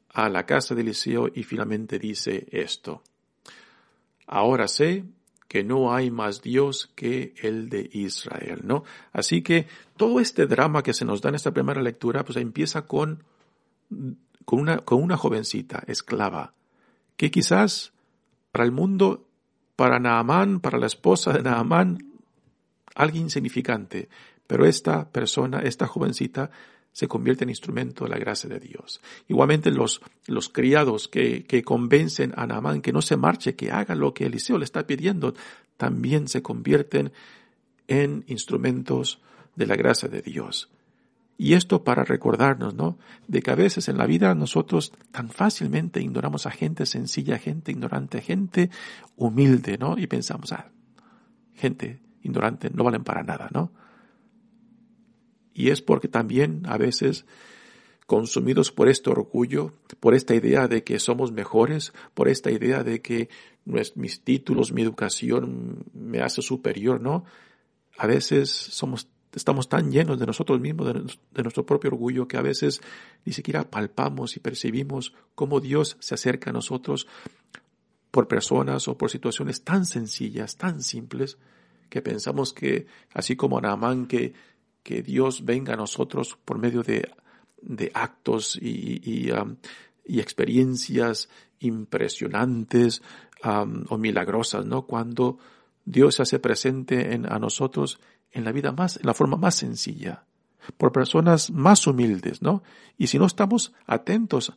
a 0.08 0.28
la 0.28 0.46
casa 0.46 0.74
de 0.74 0.82
Eliseo 0.82 1.28
y 1.34 1.42
finalmente 1.42 1.98
dice 1.98 2.46
esto. 2.50 3.02
Ahora 4.26 4.68
sé 4.68 5.04
que 5.48 5.62
no 5.62 5.94
hay 5.94 6.10
más 6.10 6.42
Dios 6.42 6.90
que 6.94 7.34
el 7.40 7.68
de 7.68 7.88
Israel, 7.92 8.62
¿no? 8.64 8.84
Así 9.12 9.42
que 9.42 9.66
todo 9.96 10.20
este 10.20 10.46
drama 10.46 10.82
que 10.82 10.92
se 10.92 11.04
nos 11.04 11.22
da 11.22 11.28
en 11.28 11.36
esta 11.36 11.52
primera 11.52 11.80
lectura, 11.80 12.24
pues 12.24 12.36
empieza 12.36 12.86
con, 12.86 13.22
con 14.44 14.60
una, 14.60 14.78
con 14.78 15.02
una 15.02 15.16
jovencita 15.16 15.84
esclava, 15.86 16.54
que 17.16 17.30
quizás 17.30 17.92
para 18.50 18.64
el 18.64 18.72
mundo, 18.72 19.28
para 19.76 19.98
Naamán, 19.98 20.60
para 20.60 20.78
la 20.78 20.86
esposa 20.86 21.32
de 21.32 21.42
Naamán, 21.42 21.98
alguien 22.94 23.24
insignificante, 23.24 24.08
pero 24.46 24.66
esta 24.66 25.10
persona, 25.10 25.60
esta 25.60 25.86
jovencita, 25.86 26.50
se 26.96 27.08
convierte 27.08 27.44
en 27.44 27.50
instrumento 27.50 28.04
de 28.04 28.10
la 28.10 28.16
gracia 28.16 28.48
de 28.48 28.58
Dios. 28.58 29.02
Igualmente 29.28 29.70
los, 29.70 30.00
los 30.26 30.48
criados 30.48 31.08
que, 31.08 31.44
que 31.44 31.62
convencen 31.62 32.32
a 32.36 32.46
Naamán 32.46 32.80
que 32.80 32.90
no 32.90 33.02
se 33.02 33.18
marche, 33.18 33.54
que 33.54 33.70
haga 33.70 33.94
lo 33.94 34.14
que 34.14 34.24
Eliseo 34.24 34.56
le 34.56 34.64
está 34.64 34.86
pidiendo, 34.86 35.34
también 35.76 36.26
se 36.26 36.40
convierten 36.40 37.12
en 37.86 38.24
instrumentos 38.28 39.20
de 39.56 39.66
la 39.66 39.76
gracia 39.76 40.08
de 40.08 40.22
Dios. 40.22 40.70
Y 41.36 41.52
esto 41.52 41.84
para 41.84 42.02
recordarnos, 42.02 42.72
¿no? 42.72 42.96
De 43.28 43.42
que 43.42 43.50
a 43.50 43.56
veces 43.56 43.90
en 43.90 43.98
la 43.98 44.06
vida 44.06 44.34
nosotros 44.34 44.94
tan 45.10 45.28
fácilmente 45.28 46.00
ignoramos 46.00 46.46
a 46.46 46.50
gente 46.50 46.86
sencilla, 46.86 47.36
gente 47.36 47.72
ignorante, 47.72 48.22
gente 48.22 48.70
humilde, 49.16 49.76
¿no? 49.76 49.98
Y 49.98 50.06
pensamos, 50.06 50.50
ah, 50.52 50.70
gente 51.52 52.00
ignorante 52.22 52.70
no 52.70 52.84
valen 52.84 53.04
para 53.04 53.22
nada, 53.22 53.50
¿no? 53.52 53.70
Y 55.56 55.70
es 55.70 55.80
porque 55.80 56.06
también 56.06 56.64
a 56.66 56.76
veces 56.76 57.24
consumidos 58.04 58.70
por 58.70 58.90
este 58.90 59.08
orgullo, 59.08 59.72
por 60.00 60.14
esta 60.14 60.34
idea 60.34 60.68
de 60.68 60.84
que 60.84 60.98
somos 60.98 61.32
mejores, 61.32 61.94
por 62.12 62.28
esta 62.28 62.50
idea 62.50 62.84
de 62.84 63.00
que 63.00 63.30
mis 63.64 64.20
títulos, 64.20 64.70
mi 64.70 64.82
educación 64.82 65.86
me 65.94 66.20
hace 66.20 66.42
superior, 66.42 67.00
¿no? 67.00 67.24
A 67.96 68.06
veces 68.06 68.50
somos, 68.50 69.08
estamos 69.32 69.70
tan 69.70 69.90
llenos 69.90 70.18
de 70.18 70.26
nosotros 70.26 70.60
mismos, 70.60 70.92
de, 71.32 71.42
nuestro 71.42 71.64
propio 71.64 71.88
orgullo, 71.88 72.28
que 72.28 72.36
a 72.36 72.42
veces 72.42 72.82
ni 73.24 73.32
siquiera 73.32 73.70
palpamos 73.70 74.36
y 74.36 74.40
percibimos 74.40 75.14
cómo 75.34 75.60
Dios 75.60 75.96
se 76.00 76.14
acerca 76.14 76.50
a 76.50 76.52
nosotros 76.52 77.08
por 78.10 78.28
personas 78.28 78.88
o 78.88 78.98
por 78.98 79.10
situaciones 79.10 79.64
tan 79.64 79.86
sencillas, 79.86 80.58
tan 80.58 80.82
simples, 80.82 81.38
que 81.88 82.02
pensamos 82.02 82.52
que, 82.52 82.86
así 83.14 83.36
como 83.36 83.58
Naamán, 83.58 84.06
que 84.06 84.34
que 84.86 85.02
Dios 85.02 85.44
venga 85.44 85.74
a 85.74 85.76
nosotros 85.76 86.38
por 86.44 86.58
medio 86.58 86.84
de, 86.84 87.10
de 87.60 87.90
actos 87.92 88.56
y, 88.62 89.28
um, 89.32 89.56
y, 90.04 90.20
experiencias 90.20 91.28
impresionantes 91.58 93.02
um, 93.44 93.84
o 93.88 93.98
milagrosas, 93.98 94.64
¿no? 94.64 94.86
Cuando 94.86 95.40
Dios 95.84 96.14
se 96.14 96.22
hace 96.22 96.38
presente 96.38 97.14
en, 97.14 97.26
a 97.26 97.40
nosotros 97.40 97.98
en 98.30 98.44
la 98.44 98.52
vida 98.52 98.70
más, 98.70 98.98
en 98.98 99.06
la 99.06 99.14
forma 99.14 99.36
más 99.36 99.56
sencilla, 99.56 100.22
por 100.76 100.92
personas 100.92 101.50
más 101.50 101.84
humildes, 101.88 102.40
¿no? 102.40 102.62
Y 102.96 103.08
si 103.08 103.18
no 103.18 103.26
estamos 103.26 103.72
atentos 103.86 104.52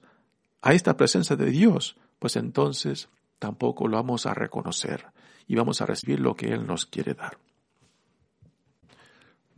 a 0.62 0.74
esta 0.74 0.96
presencia 0.96 1.38
de 1.38 1.50
Dios, 1.50 1.98
pues 2.20 2.36
entonces 2.36 3.10
tampoco 3.39 3.88
lo 3.88 3.98
vamos 3.98 4.28
a 4.28 4.36
reconocer 4.36 5.08
y 5.48 5.56
vamos 5.56 5.82
a 5.82 5.88
recibir 5.88 6.20
lo 6.20 6.36
que 6.36 6.54
Él 6.54 6.68
nos 6.68 6.86
quiere 6.86 7.15
dar. 7.15 7.39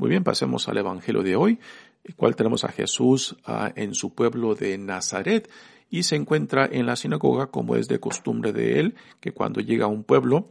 Muy 0.02 0.10
bien, 0.10 0.24
pasemos 0.24 0.68
al 0.68 0.80
Evangelio 0.80 1.22
de 1.22 1.36
hoy, 1.36 1.60
el 2.04 2.16
cual 2.16 2.36
tenemos 2.36 2.64
a 2.64 2.70
Jesús 2.70 3.36
en 3.76 3.94
su 3.94 4.16
pueblo 4.16 4.56
de 4.56 4.76
Nazaret 4.80 5.48
y 5.92 6.02
se 6.02 6.16
encuentra 6.16 6.66
en 6.66 6.88
la 6.88 6.96
sinagoga 6.96 7.52
como 7.52 7.76
es 7.76 7.88
de 7.88 8.00
costumbre 8.00 8.52
de 8.52 8.80
él, 8.80 8.96
que 9.20 9.32
cuando 9.32 9.62
llega 9.62 9.86
a 9.86 9.90
un 9.90 10.04
pueblo, 10.04 10.50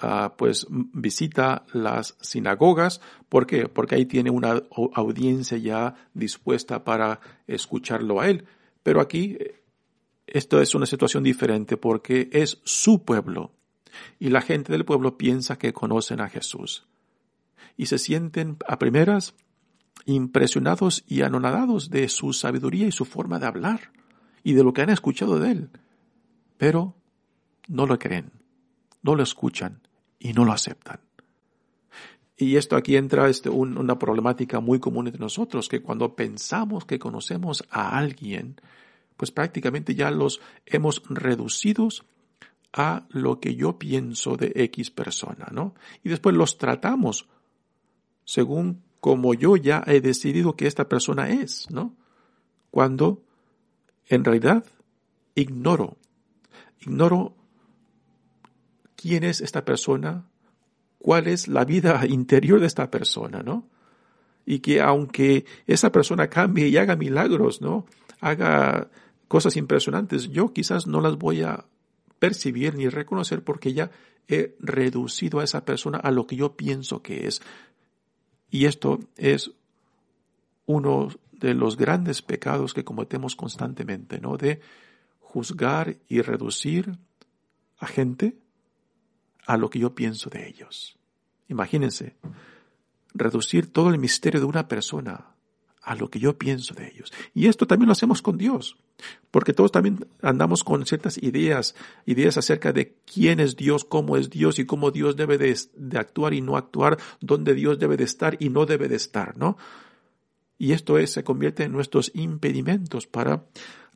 ah, 0.00 0.34
pues 0.36 0.66
visita 0.68 1.64
las 1.72 2.16
sinagogas. 2.22 3.00
¿Por 3.28 3.46
qué? 3.46 3.68
Porque 3.68 3.94
ahí 3.94 4.04
tiene 4.04 4.30
una 4.30 4.64
audiencia 4.94 5.58
ya 5.58 5.94
dispuesta 6.12 6.82
para 6.82 7.20
escucharlo 7.46 8.20
a 8.20 8.28
él. 8.28 8.46
Pero 8.82 9.00
aquí 9.00 9.38
esto 10.26 10.60
es 10.60 10.74
una 10.74 10.86
situación 10.86 11.22
diferente 11.22 11.76
porque 11.76 12.30
es 12.32 12.60
su 12.64 13.04
pueblo 13.04 13.52
y 14.18 14.30
la 14.30 14.40
gente 14.40 14.72
del 14.72 14.84
pueblo 14.84 15.16
piensa 15.16 15.56
que 15.56 15.72
conocen 15.72 16.20
a 16.20 16.28
Jesús 16.28 16.88
y 17.76 17.86
se 17.86 17.98
sienten 17.98 18.56
a 18.66 18.78
primeras 18.78 19.34
impresionados 20.04 21.04
y 21.06 21.22
anonadados 21.22 21.90
de 21.90 22.08
su 22.08 22.32
sabiduría 22.32 22.86
y 22.86 22.92
su 22.92 23.04
forma 23.04 23.38
de 23.38 23.46
hablar 23.46 23.92
y 24.42 24.54
de 24.54 24.64
lo 24.64 24.72
que 24.72 24.82
han 24.82 24.90
escuchado 24.90 25.38
de 25.38 25.50
él. 25.50 25.70
Pero 26.56 26.96
no 27.68 27.86
lo 27.86 27.98
creen, 27.98 28.32
no 29.02 29.14
lo 29.14 29.22
escuchan 29.22 29.82
y 30.18 30.32
no 30.32 30.44
lo 30.44 30.52
aceptan. 30.52 31.00
Y 32.36 32.56
esto 32.56 32.76
aquí 32.76 32.96
entra 32.96 33.28
este, 33.28 33.50
una 33.50 33.98
problemática 33.98 34.60
muy 34.60 34.78
común 34.78 35.08
entre 35.08 35.20
nosotros, 35.20 35.68
que 35.68 35.82
cuando 35.82 36.14
pensamos 36.14 36.84
que 36.84 36.98
conocemos 37.00 37.64
a 37.68 37.98
alguien, 37.98 38.60
pues 39.16 39.32
prácticamente 39.32 39.96
ya 39.96 40.12
los 40.12 40.40
hemos 40.64 41.02
reducidos 41.08 42.04
a 42.72 43.06
lo 43.10 43.40
que 43.40 43.56
yo 43.56 43.76
pienso 43.78 44.36
de 44.36 44.52
X 44.54 44.92
persona, 44.92 45.48
¿no? 45.50 45.74
Y 46.04 46.10
después 46.10 46.36
los 46.36 46.58
tratamos 46.58 47.28
según 48.28 48.82
como 49.00 49.32
yo 49.32 49.56
ya 49.56 49.82
he 49.86 50.02
decidido 50.02 50.54
que 50.54 50.66
esta 50.66 50.86
persona 50.86 51.30
es, 51.30 51.66
¿no? 51.70 51.96
Cuando 52.70 53.22
en 54.06 54.22
realidad 54.22 54.66
ignoro, 55.34 55.96
ignoro 56.78 57.34
quién 58.96 59.24
es 59.24 59.40
esta 59.40 59.64
persona, 59.64 60.26
cuál 60.98 61.26
es 61.26 61.48
la 61.48 61.64
vida 61.64 62.04
interior 62.06 62.60
de 62.60 62.66
esta 62.66 62.90
persona, 62.90 63.42
¿no? 63.42 63.66
Y 64.44 64.58
que 64.58 64.82
aunque 64.82 65.46
esa 65.66 65.90
persona 65.90 66.28
cambie 66.28 66.68
y 66.68 66.76
haga 66.76 66.96
milagros, 66.96 67.62
¿no? 67.62 67.86
Haga 68.20 68.90
cosas 69.26 69.56
impresionantes, 69.56 70.28
yo 70.28 70.52
quizás 70.52 70.86
no 70.86 71.00
las 71.00 71.16
voy 71.16 71.44
a 71.44 71.64
percibir 72.18 72.74
ni 72.74 72.90
reconocer 72.90 73.42
porque 73.42 73.72
ya 73.72 73.90
he 74.28 74.54
reducido 74.60 75.40
a 75.40 75.44
esa 75.44 75.64
persona 75.64 75.96
a 75.96 76.10
lo 76.10 76.26
que 76.26 76.36
yo 76.36 76.56
pienso 76.56 77.02
que 77.02 77.26
es. 77.26 77.40
Y 78.50 78.66
esto 78.66 79.00
es 79.16 79.50
uno 80.66 81.08
de 81.32 81.54
los 81.54 81.76
grandes 81.76 82.22
pecados 82.22 82.74
que 82.74 82.84
cometemos 82.84 83.36
constantemente, 83.36 84.20
¿no? 84.20 84.36
De 84.36 84.60
juzgar 85.20 85.96
y 86.08 86.20
reducir 86.20 86.98
a 87.78 87.86
gente 87.86 88.36
a 89.46 89.56
lo 89.56 89.70
que 89.70 89.78
yo 89.78 89.94
pienso 89.94 90.30
de 90.30 90.48
ellos. 90.48 90.98
Imagínense, 91.48 92.16
reducir 93.14 93.72
todo 93.72 93.90
el 93.90 93.98
misterio 93.98 94.40
de 94.40 94.46
una 94.46 94.68
persona 94.68 95.27
a 95.88 95.94
lo 95.94 96.10
que 96.10 96.18
yo 96.18 96.36
pienso 96.36 96.74
de 96.74 96.86
ellos. 96.86 97.10
Y 97.32 97.46
esto 97.46 97.66
también 97.66 97.86
lo 97.86 97.92
hacemos 97.92 98.20
con 98.20 98.36
Dios, 98.36 98.76
porque 99.30 99.54
todos 99.54 99.72
también 99.72 100.06
andamos 100.20 100.62
con 100.62 100.84
ciertas 100.84 101.16
ideas, 101.16 101.74
ideas 102.04 102.36
acerca 102.36 102.74
de 102.74 102.94
quién 103.10 103.40
es 103.40 103.56
Dios, 103.56 103.86
cómo 103.86 104.18
es 104.18 104.28
Dios 104.28 104.58
y 104.58 104.66
cómo 104.66 104.90
Dios 104.90 105.16
debe 105.16 105.38
de, 105.38 105.56
actuar 105.98 106.34
y 106.34 106.42
no 106.42 106.58
actuar, 106.58 106.98
dónde 107.22 107.54
Dios 107.54 107.78
debe 107.78 107.96
de 107.96 108.04
estar 108.04 108.36
y 108.38 108.50
no 108.50 108.66
debe 108.66 108.86
de 108.88 108.96
estar, 108.96 109.38
¿no? 109.38 109.56
Y 110.58 110.72
esto 110.72 110.98
es, 110.98 111.10
se 111.10 111.24
convierte 111.24 111.64
en 111.64 111.72
nuestros 111.72 112.10
impedimentos 112.14 113.06
para 113.06 113.46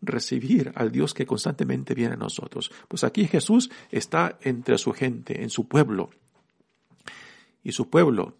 recibir 0.00 0.72
al 0.74 0.92
Dios 0.92 1.12
que 1.12 1.26
constantemente 1.26 1.92
viene 1.92 2.14
a 2.14 2.16
nosotros. 2.16 2.72
Pues 2.88 3.04
aquí 3.04 3.26
Jesús 3.26 3.70
está 3.90 4.38
entre 4.40 4.78
su 4.78 4.92
gente, 4.92 5.42
en 5.42 5.50
su 5.50 5.68
pueblo. 5.68 6.08
Y 7.62 7.72
su 7.72 7.90
pueblo, 7.90 8.38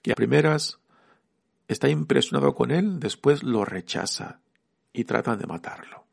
que 0.00 0.12
a 0.12 0.14
primeras 0.14 0.78
está 1.68 1.88
impresionado 1.88 2.54
con 2.54 2.70
él, 2.70 3.00
después 3.00 3.42
lo 3.42 3.64
rechaza 3.64 4.40
y 4.92 5.04
tratan 5.04 5.38
de 5.38 5.46
matarlo. 5.46 6.04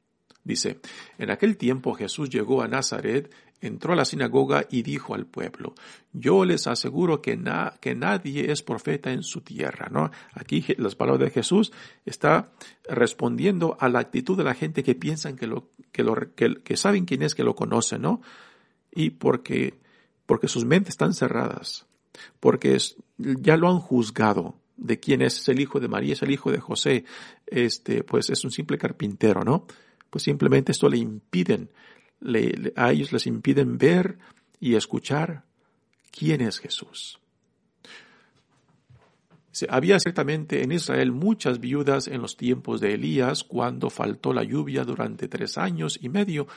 Dice, 0.43 0.79
en 1.17 1.29
aquel 1.29 1.57
tiempo 1.57 1.93
Jesús 1.93 2.29
llegó 2.29 2.61
a 2.61 2.67
Nazaret, 2.67 3.33
entró 3.61 3.93
a 3.93 3.95
la 3.95 4.03
sinagoga 4.03 4.65
y 4.69 4.81
dijo 4.81 5.15
al 5.15 5.25
pueblo, 5.25 5.73
yo 6.11 6.43
les 6.43 6.67
aseguro 6.67 7.21
que, 7.21 7.39
que 7.79 7.95
nadie 7.95 8.51
es 8.51 8.61
profeta 8.61 9.13
en 9.13 9.23
su 9.23 9.39
tierra, 9.39 9.87
¿no? 9.89 10.11
Aquí 10.33 10.65
las 10.77 10.95
palabras 10.95 11.27
de 11.27 11.33
Jesús 11.33 11.71
está 12.05 12.51
respondiendo 12.89 13.77
a 13.79 13.87
la 13.87 13.99
actitud 13.99 14.37
de 14.37 14.43
la 14.43 14.53
gente 14.53 14.83
que 14.83 14.95
piensan 14.95 15.37
que 15.37 15.47
lo, 15.47 15.69
que 15.93 16.03
lo, 16.03 16.15
que, 16.35 16.75
saben 16.75 17.05
quién 17.05 17.21
es, 17.21 17.35
que 17.35 17.45
lo 17.45 17.55
conocen, 17.55 18.01
¿no? 18.01 18.21
Y 18.91 19.11
porque, 19.11 19.79
porque 20.25 20.49
sus 20.49 20.65
mentes 20.65 20.89
están 20.89 21.13
cerradas, 21.13 21.85
porque 22.41 22.77
ya 23.17 23.55
lo 23.55 23.69
han 23.69 23.79
juzgado, 23.79 24.57
de 24.77 24.99
quién 24.99 25.21
es, 25.21 25.47
el 25.49 25.59
hijo 25.59 25.79
de 25.79 25.87
María, 25.87 26.13
es 26.13 26.21
el 26.21 26.31
hijo 26.31 26.51
de 26.51 26.59
José, 26.59 27.05
este, 27.45 28.03
pues 28.03 28.29
es 28.29 28.43
un 28.43 28.51
simple 28.51 28.77
carpintero, 28.77 29.43
¿no? 29.43 29.65
Pues 30.09 30.23
simplemente 30.23 30.71
esto 30.71 30.89
le 30.89 30.97
impiden, 30.97 31.69
le, 32.19 32.73
a 32.75 32.91
ellos 32.91 33.11
les 33.11 33.27
impiden 33.27 33.77
ver 33.77 34.17
y 34.59 34.75
escuchar 34.75 35.43
quién 36.11 36.41
es 36.41 36.59
Jesús. 36.59 37.19
Había 39.69 39.99
ciertamente 39.99 40.63
en 40.63 40.71
Israel 40.71 41.11
muchas 41.11 41.59
viudas 41.59 42.07
en 42.07 42.21
los 42.21 42.37
tiempos 42.37 42.81
de 42.81 42.95
Elías, 42.95 43.43
cuando 43.43 43.91
faltó 43.91 44.33
la 44.33 44.43
lluvia 44.43 44.83
durante 44.83 45.27
tres 45.27 45.59
años 45.59 45.99
y 46.01 46.09
medio, 46.09 46.47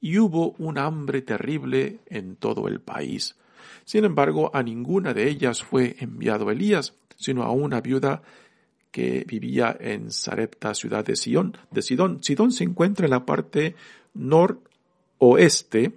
y 0.00 0.18
hubo 0.18 0.52
un 0.58 0.78
hambre 0.78 1.22
terrible 1.22 2.00
en 2.06 2.34
todo 2.36 2.66
el 2.66 2.80
país. 2.80 3.36
Sin 3.84 4.04
embargo, 4.04 4.50
a 4.52 4.62
ninguna 4.62 5.14
de 5.14 5.28
ellas 5.28 5.62
fue 5.62 5.96
enviado 6.00 6.50
Elías, 6.50 6.94
sino 7.20 7.42
a 7.42 7.52
una 7.52 7.80
viuda 7.80 8.22
que 8.90 9.24
vivía 9.26 9.76
en 9.78 10.10
Sarepta, 10.10 10.74
ciudad 10.74 11.04
de 11.04 11.14
Sidón. 11.14 11.56
Sidón. 11.80 12.22
Sidón 12.22 12.50
se 12.50 12.64
encuentra 12.64 13.06
en 13.06 13.10
la 13.10 13.26
parte 13.26 13.76
noroeste, 14.14 15.92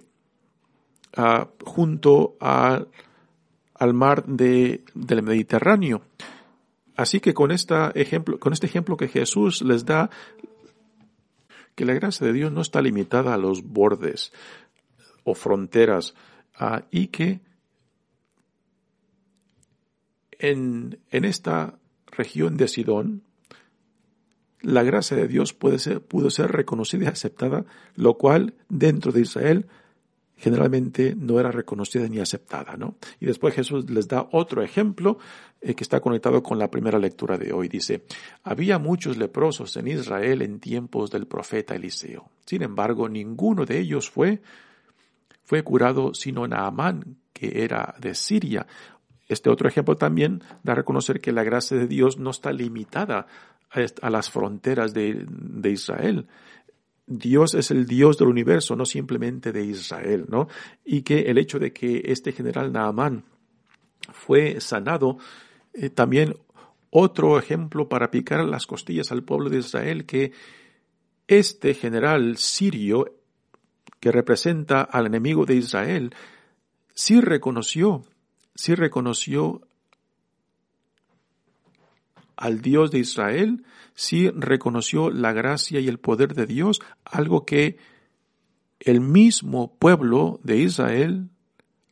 uh, 1.16 1.46
junto 1.64 2.36
al 2.40 3.94
mar 3.94 4.24
de, 4.26 4.84
del 4.94 5.22
Mediterráneo. 5.22 6.02
Así 6.94 7.18
que 7.18 7.34
con, 7.34 7.50
esta 7.50 7.90
ejemplo, 7.94 8.38
con 8.38 8.52
este 8.52 8.66
ejemplo 8.66 8.96
que 8.96 9.08
Jesús 9.08 9.62
les 9.62 9.84
da, 9.84 10.10
que 11.74 11.84
la 11.84 11.94
gracia 11.94 12.26
de 12.26 12.32
Dios 12.32 12.52
no 12.52 12.60
está 12.60 12.80
limitada 12.80 13.34
a 13.34 13.38
los 13.38 13.64
bordes 13.64 14.32
o 15.24 15.34
fronteras 15.34 16.14
uh, 16.60 16.80
y 16.92 17.08
que 17.08 17.40
en, 20.50 20.98
esta 21.10 21.78
región 22.06 22.56
de 22.56 22.68
Sidón, 22.68 23.22
la 24.60 24.82
gracia 24.82 25.16
de 25.16 25.28
Dios 25.28 25.52
puede 25.52 25.78
ser, 25.78 26.00
pudo 26.00 26.30
ser 26.30 26.52
reconocida 26.52 27.04
y 27.04 27.08
aceptada, 27.08 27.64
lo 27.96 28.14
cual 28.14 28.54
dentro 28.68 29.12
de 29.12 29.22
Israel 29.22 29.66
generalmente 30.36 31.14
no 31.16 31.40
era 31.40 31.50
reconocida 31.50 32.08
ni 32.08 32.18
aceptada, 32.18 32.76
¿no? 32.76 32.96
Y 33.20 33.26
después 33.26 33.54
Jesús 33.54 33.88
les 33.88 34.08
da 34.08 34.28
otro 34.32 34.62
ejemplo 34.62 35.18
eh, 35.60 35.74
que 35.74 35.84
está 35.84 36.00
conectado 36.00 36.42
con 36.42 36.58
la 36.58 36.70
primera 36.70 36.98
lectura 36.98 37.38
de 37.38 37.52
hoy. 37.52 37.68
Dice, 37.68 38.04
había 38.42 38.78
muchos 38.78 39.16
leprosos 39.16 39.76
en 39.76 39.88
Israel 39.88 40.42
en 40.42 40.60
tiempos 40.60 41.10
del 41.10 41.26
profeta 41.26 41.74
Eliseo. 41.74 42.28
Sin 42.44 42.62
embargo, 42.62 43.08
ninguno 43.08 43.64
de 43.64 43.78
ellos 43.78 44.10
fue, 44.10 44.42
fue 45.44 45.62
curado 45.62 46.12
sino 46.14 46.46
Naamán, 46.46 47.16
que 47.32 47.64
era 47.64 47.94
de 47.98 48.14
Siria, 48.14 48.66
este 49.28 49.50
otro 49.50 49.68
ejemplo 49.68 49.96
también 49.96 50.42
da 50.62 50.72
a 50.72 50.76
reconocer 50.76 51.20
que 51.20 51.32
la 51.32 51.44
gracia 51.44 51.76
de 51.76 51.86
Dios 51.86 52.18
no 52.18 52.30
está 52.30 52.52
limitada 52.52 53.26
a, 54.02 54.10
las 54.10 54.30
fronteras 54.30 54.94
de, 54.94 55.26
Israel. 55.64 56.26
Dios 57.06 57.54
es 57.54 57.70
el 57.70 57.86
Dios 57.86 58.18
del 58.18 58.28
universo, 58.28 58.76
no 58.76 58.86
simplemente 58.86 59.52
de 59.52 59.64
Israel, 59.64 60.26
¿no? 60.28 60.48
Y 60.84 61.02
que 61.02 61.22
el 61.22 61.38
hecho 61.38 61.58
de 61.58 61.72
que 61.72 62.02
este 62.06 62.32
general 62.32 62.72
Naamán 62.72 63.24
fue 64.12 64.60
sanado, 64.60 65.18
eh, 65.72 65.90
también 65.90 66.36
otro 66.90 67.38
ejemplo 67.38 67.88
para 67.88 68.10
picar 68.10 68.44
las 68.44 68.66
costillas 68.66 69.10
al 69.10 69.24
pueblo 69.24 69.50
de 69.50 69.58
Israel, 69.58 70.06
que 70.06 70.32
este 71.26 71.74
general 71.74 72.36
sirio, 72.36 73.16
que 73.98 74.12
representa 74.12 74.82
al 74.82 75.06
enemigo 75.06 75.44
de 75.46 75.56
Israel, 75.56 76.14
sí 76.94 77.20
reconoció 77.20 78.04
sí 78.54 78.74
reconoció 78.74 79.62
al 82.36 82.60
Dios 82.60 82.90
de 82.90 82.98
Israel, 82.98 83.64
sí 83.94 84.28
reconoció 84.30 85.10
la 85.10 85.32
gracia 85.32 85.80
y 85.80 85.88
el 85.88 85.98
poder 85.98 86.34
de 86.34 86.46
Dios, 86.46 86.80
algo 87.04 87.44
que 87.44 87.78
el 88.80 89.00
mismo 89.00 89.74
pueblo 89.76 90.40
de 90.42 90.58
Israel, 90.58 91.28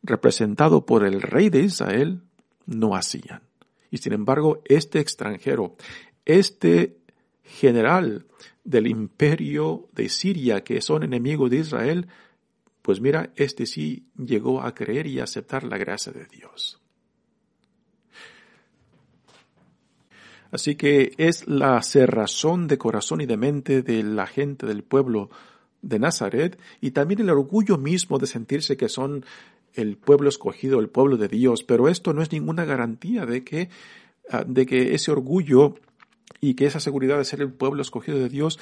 representado 0.03 0.85
por 0.85 1.05
el 1.05 1.21
rey 1.21 1.49
de 1.49 1.61
Israel, 1.61 2.21
no 2.65 2.95
hacían. 2.95 3.41
Y 3.89 3.97
sin 3.97 4.13
embargo, 4.13 4.61
este 4.65 4.99
extranjero, 4.99 5.75
este 6.25 6.97
general 7.43 8.25
del 8.63 8.87
imperio 8.87 9.87
de 9.93 10.09
Siria, 10.09 10.63
que 10.63 10.81
son 10.81 11.03
enemigos 11.03 11.49
de 11.49 11.57
Israel, 11.57 12.07
pues 12.83 12.99
mira, 12.99 13.31
este 13.37 13.65
sí 13.65 14.05
llegó 14.17 14.61
a 14.61 14.75
creer 14.75 15.07
y 15.07 15.21
aceptar 15.21 15.63
la 15.63 15.77
gracia 15.77 16.11
de 16.11 16.25
Dios. 16.25 16.81
Así 20.51 20.75
que 20.75 21.13
es 21.17 21.47
la 21.47 21.81
cerrazón 21.81 22.67
de 22.67 22.77
corazón 22.77 23.21
y 23.21 23.25
de 23.25 23.37
mente 23.37 23.81
de 23.81 24.03
la 24.03 24.27
gente 24.27 24.67
del 24.67 24.83
pueblo 24.83 25.31
de 25.81 25.97
Nazaret 25.97 26.59
y 26.81 26.91
también 26.91 27.21
el 27.21 27.29
orgullo 27.29 27.77
mismo 27.77 28.19
de 28.19 28.27
sentirse 28.27 28.77
que 28.77 28.89
son 28.89 29.25
el 29.73 29.97
pueblo 29.97 30.29
escogido, 30.29 30.79
el 30.79 30.89
pueblo 30.89 31.17
de 31.17 31.29
Dios, 31.29 31.63
pero 31.63 31.87
esto 31.87 32.13
no 32.13 32.21
es 32.21 32.31
ninguna 32.31 32.65
garantía 32.65 33.25
de 33.25 33.43
que, 33.43 33.69
ah, 34.29 34.43
de 34.45 34.65
que 34.65 34.93
ese 34.93 35.09
orgullo 35.09 35.75
y 36.41 36.53
que 36.53 36.65
esa 36.65 36.81
seguridad 36.81 37.17
de 37.17 37.25
ser 37.25 37.41
el 37.41 37.51
pueblo 37.51 37.81
escogido 37.81 38.19
de 38.19 38.29
Dios 38.29 38.59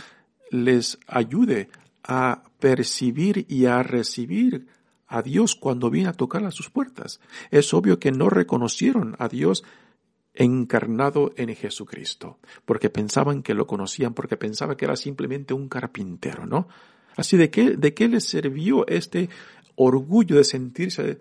les 0.52 1.00
ayude 1.08 1.70
a 2.04 2.44
percibir 2.60 3.46
y 3.50 3.66
a 3.66 3.84
recibir 3.84 4.68
a 5.08 5.22
Dios 5.22 5.56
cuando 5.56 5.90
viene 5.90 6.10
a 6.10 6.14
tocar 6.14 6.46
a 6.46 6.52
sus 6.52 6.70
puertas. 6.70 7.20
Es 7.50 7.74
obvio 7.74 8.00
que 8.00 8.12
no 8.12 8.30
reconocieron 8.30 9.16
a 9.20 9.28
Dios 9.28 9.64
encarnado 10.34 11.34
en 11.36 11.54
Jesucristo, 11.54 12.40
porque 12.66 12.90
pensaban 12.90 13.44
que 13.44 13.54
lo 13.54 13.68
conocían, 13.68 14.14
porque 14.14 14.38
pensaban 14.38 14.78
que 14.78 14.86
era 14.86 14.96
simplemente 14.96 15.54
un 15.54 15.68
carpintero, 15.68 16.46
¿no? 16.46 16.68
Así 17.18 17.36
de 17.36 17.50
qué, 17.50 17.72
de 17.72 17.94
qué 17.94 18.08
les 18.08 18.24
sirvió 18.24 18.88
este 18.88 19.30
orgullo 19.76 20.38
de 20.38 20.46
sentirse 20.46 21.20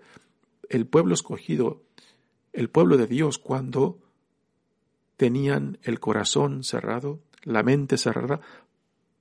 el 0.69 0.85
pueblo 0.85 1.13
escogido, 1.13 1.81
el 2.53 2.69
pueblo 2.69 2.95
de 2.95 3.07
Dios, 3.07 3.37
cuando 3.37 3.99
tenían 5.17 5.77
el 5.83 5.99
corazón 5.99 6.63
cerrado, 6.63 7.19
la 7.43 7.63
mente 7.63 7.97
cerrada, 7.97 8.39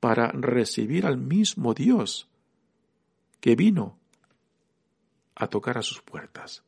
para 0.01 0.33
recibir 0.33 1.07
al 1.07 1.19
mismo 1.19 1.75
Dios 1.75 2.29
que 3.41 3.55
vino 3.55 3.99
a 5.35 5.47
tocar 5.47 5.79
a 5.79 5.83
sus 5.83 6.01
puertas. 6.01 6.65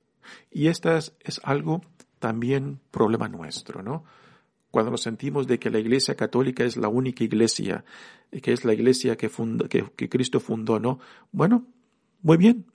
Y 0.51 0.69
esta 0.69 0.97
es, 0.97 1.13
algo 1.43 1.83
también 2.19 2.81
problema 2.91 3.29
nuestro, 3.29 3.83
¿no? 3.83 4.05
Cuando 4.71 4.91
nos 4.91 5.03
sentimos 5.03 5.47
de 5.47 5.59
que 5.59 5.71
la 5.71 5.79
Iglesia 5.79 6.15
Católica 6.15 6.65
es 6.65 6.77
la 6.77 6.89
única 6.89 7.25
iglesia, 7.25 7.85
que 8.31 8.53
es 8.53 8.65
la 8.65 8.73
iglesia 8.73 9.17
que, 9.17 9.31
que, 9.69 9.91
que 9.95 10.09
Cristo 10.09 10.41
fundó, 10.41 10.79
¿no? 10.79 10.99
Bueno, 11.33 11.67
muy 12.23 12.39
bien. 12.39 12.67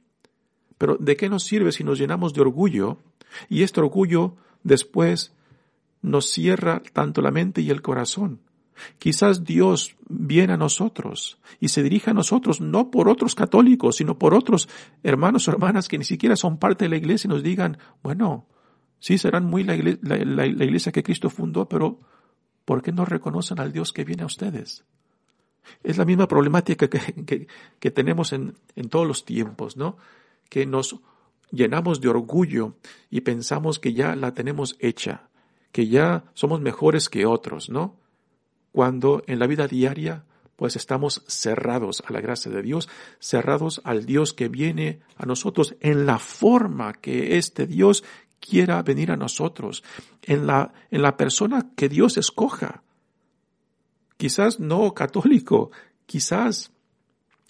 Pero 0.77 0.97
¿de 0.97 1.17
qué 1.17 1.29
nos 1.29 1.43
sirve 1.43 1.71
si 1.71 1.83
nos 1.83 1.97
llenamos 1.97 2.33
de 2.33 2.41
orgullo 2.41 2.99
y 3.49 3.63
este 3.63 3.79
orgullo 3.79 4.35
después 4.63 5.33
nos 6.03 6.29
cierra 6.29 6.83
tanto 6.93 7.21
la 7.21 7.31
mente 7.31 7.61
y 7.61 7.71
el 7.71 7.81
corazón? 7.81 8.41
Quizás 8.99 9.43
Dios 9.43 9.95
viene 10.07 10.53
a 10.53 10.57
nosotros 10.57 11.39
y 11.59 11.69
se 11.69 11.83
dirige 11.83 12.11
a 12.11 12.13
nosotros 12.13 12.61
no 12.61 12.91
por 12.91 13.09
otros 13.09 13.35
católicos, 13.35 13.97
sino 13.97 14.17
por 14.17 14.33
otros 14.33 14.69
hermanos 15.03 15.47
o 15.47 15.51
hermanas 15.51 15.87
que 15.87 15.97
ni 15.97 16.03
siquiera 16.03 16.35
son 16.35 16.57
parte 16.57 16.85
de 16.85 16.89
la 16.89 16.97
iglesia 16.97 17.27
y 17.27 17.31
nos 17.33 17.43
digan, 17.43 17.77
bueno, 18.03 18.47
sí 18.99 19.17
serán 19.17 19.45
muy 19.45 19.63
la 19.63 19.75
iglesia, 19.75 20.91
que 20.91 21.03
Cristo 21.03 21.29
fundó, 21.29 21.67
pero 21.67 21.99
¿por 22.65 22.81
qué 22.81 22.91
no 22.91 23.05
reconocen 23.05 23.59
al 23.59 23.71
Dios 23.71 23.93
que 23.93 24.03
viene 24.03 24.23
a 24.23 24.27
ustedes? 24.27 24.85
Es 25.83 25.97
la 25.97 26.05
misma 26.05 26.27
problemática 26.27 26.89
que, 26.89 27.47
que 27.79 27.91
tenemos 27.91 28.31
en, 28.31 28.55
en 28.75 28.89
todos 28.89 29.05
los 29.05 29.25
tiempos, 29.25 29.75
¿no? 29.75 29.97
Que 30.49 30.65
nos 30.65 30.99
llenamos 31.51 31.99
de 31.99 32.09
orgullo 32.09 32.75
y 33.09 33.21
pensamos 33.21 33.79
que 33.79 33.93
ya 33.93 34.15
la 34.15 34.33
tenemos 34.33 34.77
hecha, 34.79 35.29
que 35.71 35.87
ya 35.87 36.23
somos 36.33 36.61
mejores 36.61 37.09
que 37.09 37.25
otros, 37.25 37.69
¿no? 37.69 37.97
Cuando 38.77 39.23
en 39.25 39.39
la 39.39 39.47
vida 39.47 39.67
diaria 39.67 40.23
pues 40.55 40.75
estamos 40.75 41.23
cerrados 41.25 42.03
a 42.05 42.13
la 42.13 42.21
gracia 42.21 42.51
de 42.51 42.61
Dios, 42.61 42.87
cerrados 43.17 43.81
al 43.85 44.05
Dios 44.05 44.35
que 44.35 44.49
viene 44.49 44.99
a 45.15 45.25
nosotros 45.25 45.75
en 45.79 46.05
la 46.05 46.19
forma 46.19 46.93
que 46.93 47.39
este 47.39 47.65
Dios 47.65 48.03
quiera 48.39 48.83
venir 48.83 49.09
a 49.09 49.17
nosotros, 49.17 49.83
en 50.21 50.45
la, 50.45 50.73
en 50.91 51.01
la 51.01 51.17
persona 51.17 51.71
que 51.75 51.89
Dios 51.89 52.17
escoja. 52.17 52.83
Quizás 54.15 54.59
no 54.59 54.93
católico, 54.93 55.71
quizás 56.05 56.71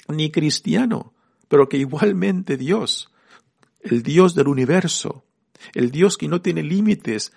ni 0.08 0.32
cristiano, 0.32 1.14
pero 1.50 1.68
que 1.68 1.76
igualmente 1.76 2.56
Dios, 2.56 3.12
el 3.82 4.02
Dios 4.02 4.34
del 4.34 4.48
universo, 4.48 5.26
el 5.74 5.92
Dios 5.92 6.16
que 6.16 6.30
no 6.30 6.42
tiene 6.42 6.64
límites 6.64 7.34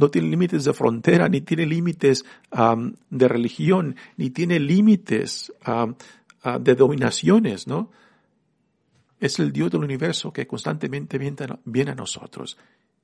no 0.00 0.10
tiene 0.10 0.28
límites 0.28 0.64
de 0.64 0.72
frontera, 0.72 1.28
ni 1.28 1.42
tiene 1.42 1.66
límites 1.66 2.24
de 3.10 3.28
religión, 3.28 3.96
ni 4.16 4.30
tiene 4.30 4.58
límites 4.58 5.52
de 6.60 6.74
dominaciones, 6.74 7.66
¿no? 7.66 7.90
Es 9.20 9.38
el 9.38 9.52
Dios 9.52 9.70
del 9.70 9.84
universo 9.84 10.32
que 10.32 10.46
constantemente 10.46 11.18
viene 11.18 11.90
a 11.90 11.94
nosotros. 11.94 12.56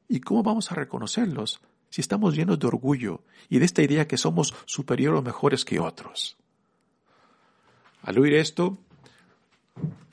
¿Y 0.08 0.20
cómo 0.20 0.42
vamos 0.42 0.72
a 0.72 0.74
reconocerlos 0.74 1.60
si 1.90 2.00
estamos 2.00 2.34
llenos 2.34 2.58
de 2.58 2.66
orgullo 2.66 3.20
y 3.50 3.58
de 3.58 3.66
esta 3.66 3.82
idea 3.82 4.08
que 4.08 4.16
somos 4.16 4.54
superiores 4.64 5.20
o 5.20 5.22
mejores 5.22 5.66
que 5.66 5.78
otros? 5.78 6.38
Al 8.00 8.18
oír 8.18 8.34
esto, 8.34 8.78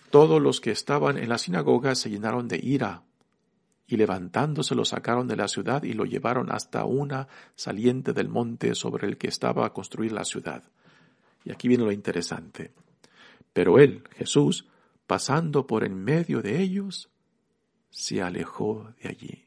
todos 0.09 0.41
los 0.41 0.59
que 0.59 0.71
estaban 0.71 1.17
en 1.17 1.29
la 1.29 1.37
sinagoga 1.37 1.95
se 1.95 2.09
llenaron 2.09 2.49
de 2.49 2.59
ira 2.61 3.03
y 3.87 3.97
levantándose 3.97 4.75
lo 4.75 4.85
sacaron 4.85 5.27
de 5.27 5.35
la 5.35 5.47
ciudad 5.47 5.83
y 5.83 5.93
lo 5.93 6.05
llevaron 6.05 6.51
hasta 6.51 6.85
una 6.85 7.27
saliente 7.55 8.13
del 8.13 8.29
monte 8.29 8.75
sobre 8.75 9.07
el 9.07 9.17
que 9.17 9.27
estaba 9.27 9.65
a 9.65 9.73
construir 9.73 10.11
la 10.11 10.25
ciudad. 10.25 10.63
Y 11.43 11.51
aquí 11.51 11.67
viene 11.67 11.83
lo 11.83 11.91
interesante. 11.91 12.71
Pero 13.51 13.79
él, 13.79 14.03
Jesús, 14.15 14.67
pasando 15.05 15.67
por 15.67 15.83
en 15.83 15.95
medio 15.95 16.41
de 16.41 16.61
ellos, 16.61 17.09
se 17.89 18.21
alejó 18.21 18.93
de 19.01 19.09
allí. 19.09 19.45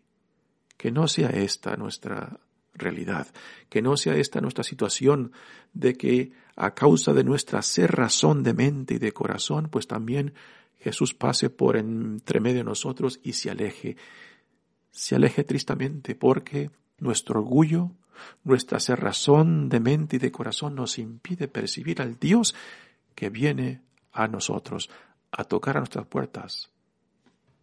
Que 0.77 0.91
no 0.91 1.09
sea 1.09 1.31
esta 1.31 1.77
nuestra 1.77 2.39
realidad, 2.75 3.27
que 3.69 3.83
no 3.83 3.97
sea 3.97 4.15
esta 4.17 4.41
nuestra 4.41 4.63
situación 4.63 5.33
de 5.73 5.95
que 5.95 6.33
a 6.55 6.75
causa 6.75 7.13
de 7.13 7.25
nuestra 7.25 7.63
ser 7.63 7.93
razón 7.93 8.43
de 8.43 8.55
mente 8.55 8.95
y 8.95 8.99
de 8.99 9.13
corazón, 9.13 9.69
pues 9.71 9.87
también 9.87 10.35
Jesús 10.79 11.15
pase 11.15 11.51
por 11.51 11.77
entre 11.77 12.41
medio 12.41 12.59
de 12.59 12.65
nosotros 12.65 13.21
y 13.23 13.33
se 13.33 13.51
aleje 13.51 13.97
se 14.97 15.15
aleje 15.15 15.45
tristemente 15.45 16.15
porque 16.15 16.71
nuestro 16.99 17.41
orgullo, 17.41 17.93
nuestra 18.45 18.81
cerrazón 18.81 19.69
de 19.69 19.79
mente 19.79 20.17
y 20.17 20.19
de 20.19 20.33
corazón 20.33 20.75
nos 20.75 20.99
impide 20.99 21.49
percibir 21.49 22.01
al 22.01 22.19
Dios 22.19 22.55
que 23.15 23.29
viene 23.29 23.83
a 24.13 24.27
nosotros, 24.27 24.89
a 25.33 25.45
tocar 25.45 25.77
a 25.77 25.81
nuestras 25.81 26.07
puertas, 26.07 26.71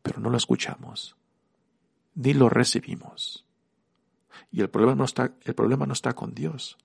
pero 0.03 0.19
no 0.19 0.29
lo 0.29 0.37
escuchamos, 0.37 1.15
ni 2.13 2.35
lo 2.35 2.49
recibimos. 2.49 3.47
Y 4.51 4.61
el 4.61 4.69
problema 4.69 4.93
no 4.93 5.05
está, 5.05 5.33
el 5.43 5.55
problema 5.55 5.87
no 5.87 5.93
está 5.93 6.13
con 6.13 6.35
Dios, 6.35 6.77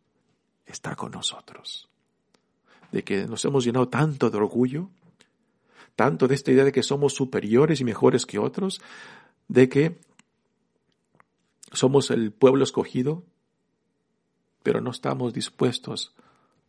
está 0.64 0.96
con 0.96 1.12
nosotros. 1.12 1.90
De 2.90 3.04
que 3.04 3.26
nos 3.26 3.44
hemos 3.44 3.66
llenado 3.66 3.88
tanto 3.88 4.30
de 4.30 4.38
orgullo, 4.38 4.88
tanto 5.98 6.28
de 6.28 6.36
esta 6.36 6.52
idea 6.52 6.62
de 6.62 6.70
que 6.70 6.84
somos 6.84 7.12
superiores 7.12 7.80
y 7.80 7.84
mejores 7.84 8.24
que 8.24 8.38
otros, 8.38 8.80
de 9.48 9.68
que 9.68 9.98
somos 11.72 12.12
el 12.12 12.30
pueblo 12.30 12.62
escogido, 12.62 13.24
pero 14.62 14.80
no 14.80 14.92
estamos 14.92 15.34
dispuestos 15.34 16.14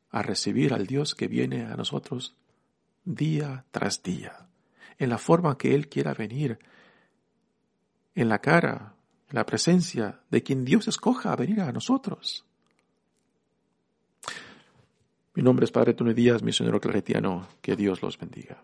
a 0.09 0.23
recibir 0.23 0.73
al 0.73 0.87
Dios 0.87 1.13
que 1.13 1.27
viene 1.27 1.65
a 1.65 1.75
nosotros 1.75 2.33
día 3.05 3.65
tras 3.69 4.01
día, 4.01 4.47
en 4.97 5.09
la 5.11 5.19
forma 5.19 5.59
que 5.59 5.75
Él 5.75 5.89
quiera 5.89 6.15
venir, 6.15 6.57
en 8.15 8.29
la 8.29 8.39
cara, 8.39 8.95
en 9.29 9.35
la 9.35 9.45
presencia 9.45 10.21
de 10.31 10.41
quien 10.41 10.65
Dios 10.65 10.87
escoja 10.87 11.31
a 11.31 11.35
venir 11.35 11.61
a 11.61 11.71
nosotros. 11.71 12.45
Mi 15.35 15.43
nombre 15.43 15.65
es 15.65 15.71
Padre 15.71 15.93
Tony 15.93 16.15
Díaz, 16.15 16.41
misionero 16.41 16.81
claretiano. 16.81 17.47
Que 17.61 17.75
Dios 17.75 18.01
los 18.01 18.17
bendiga. 18.17 18.63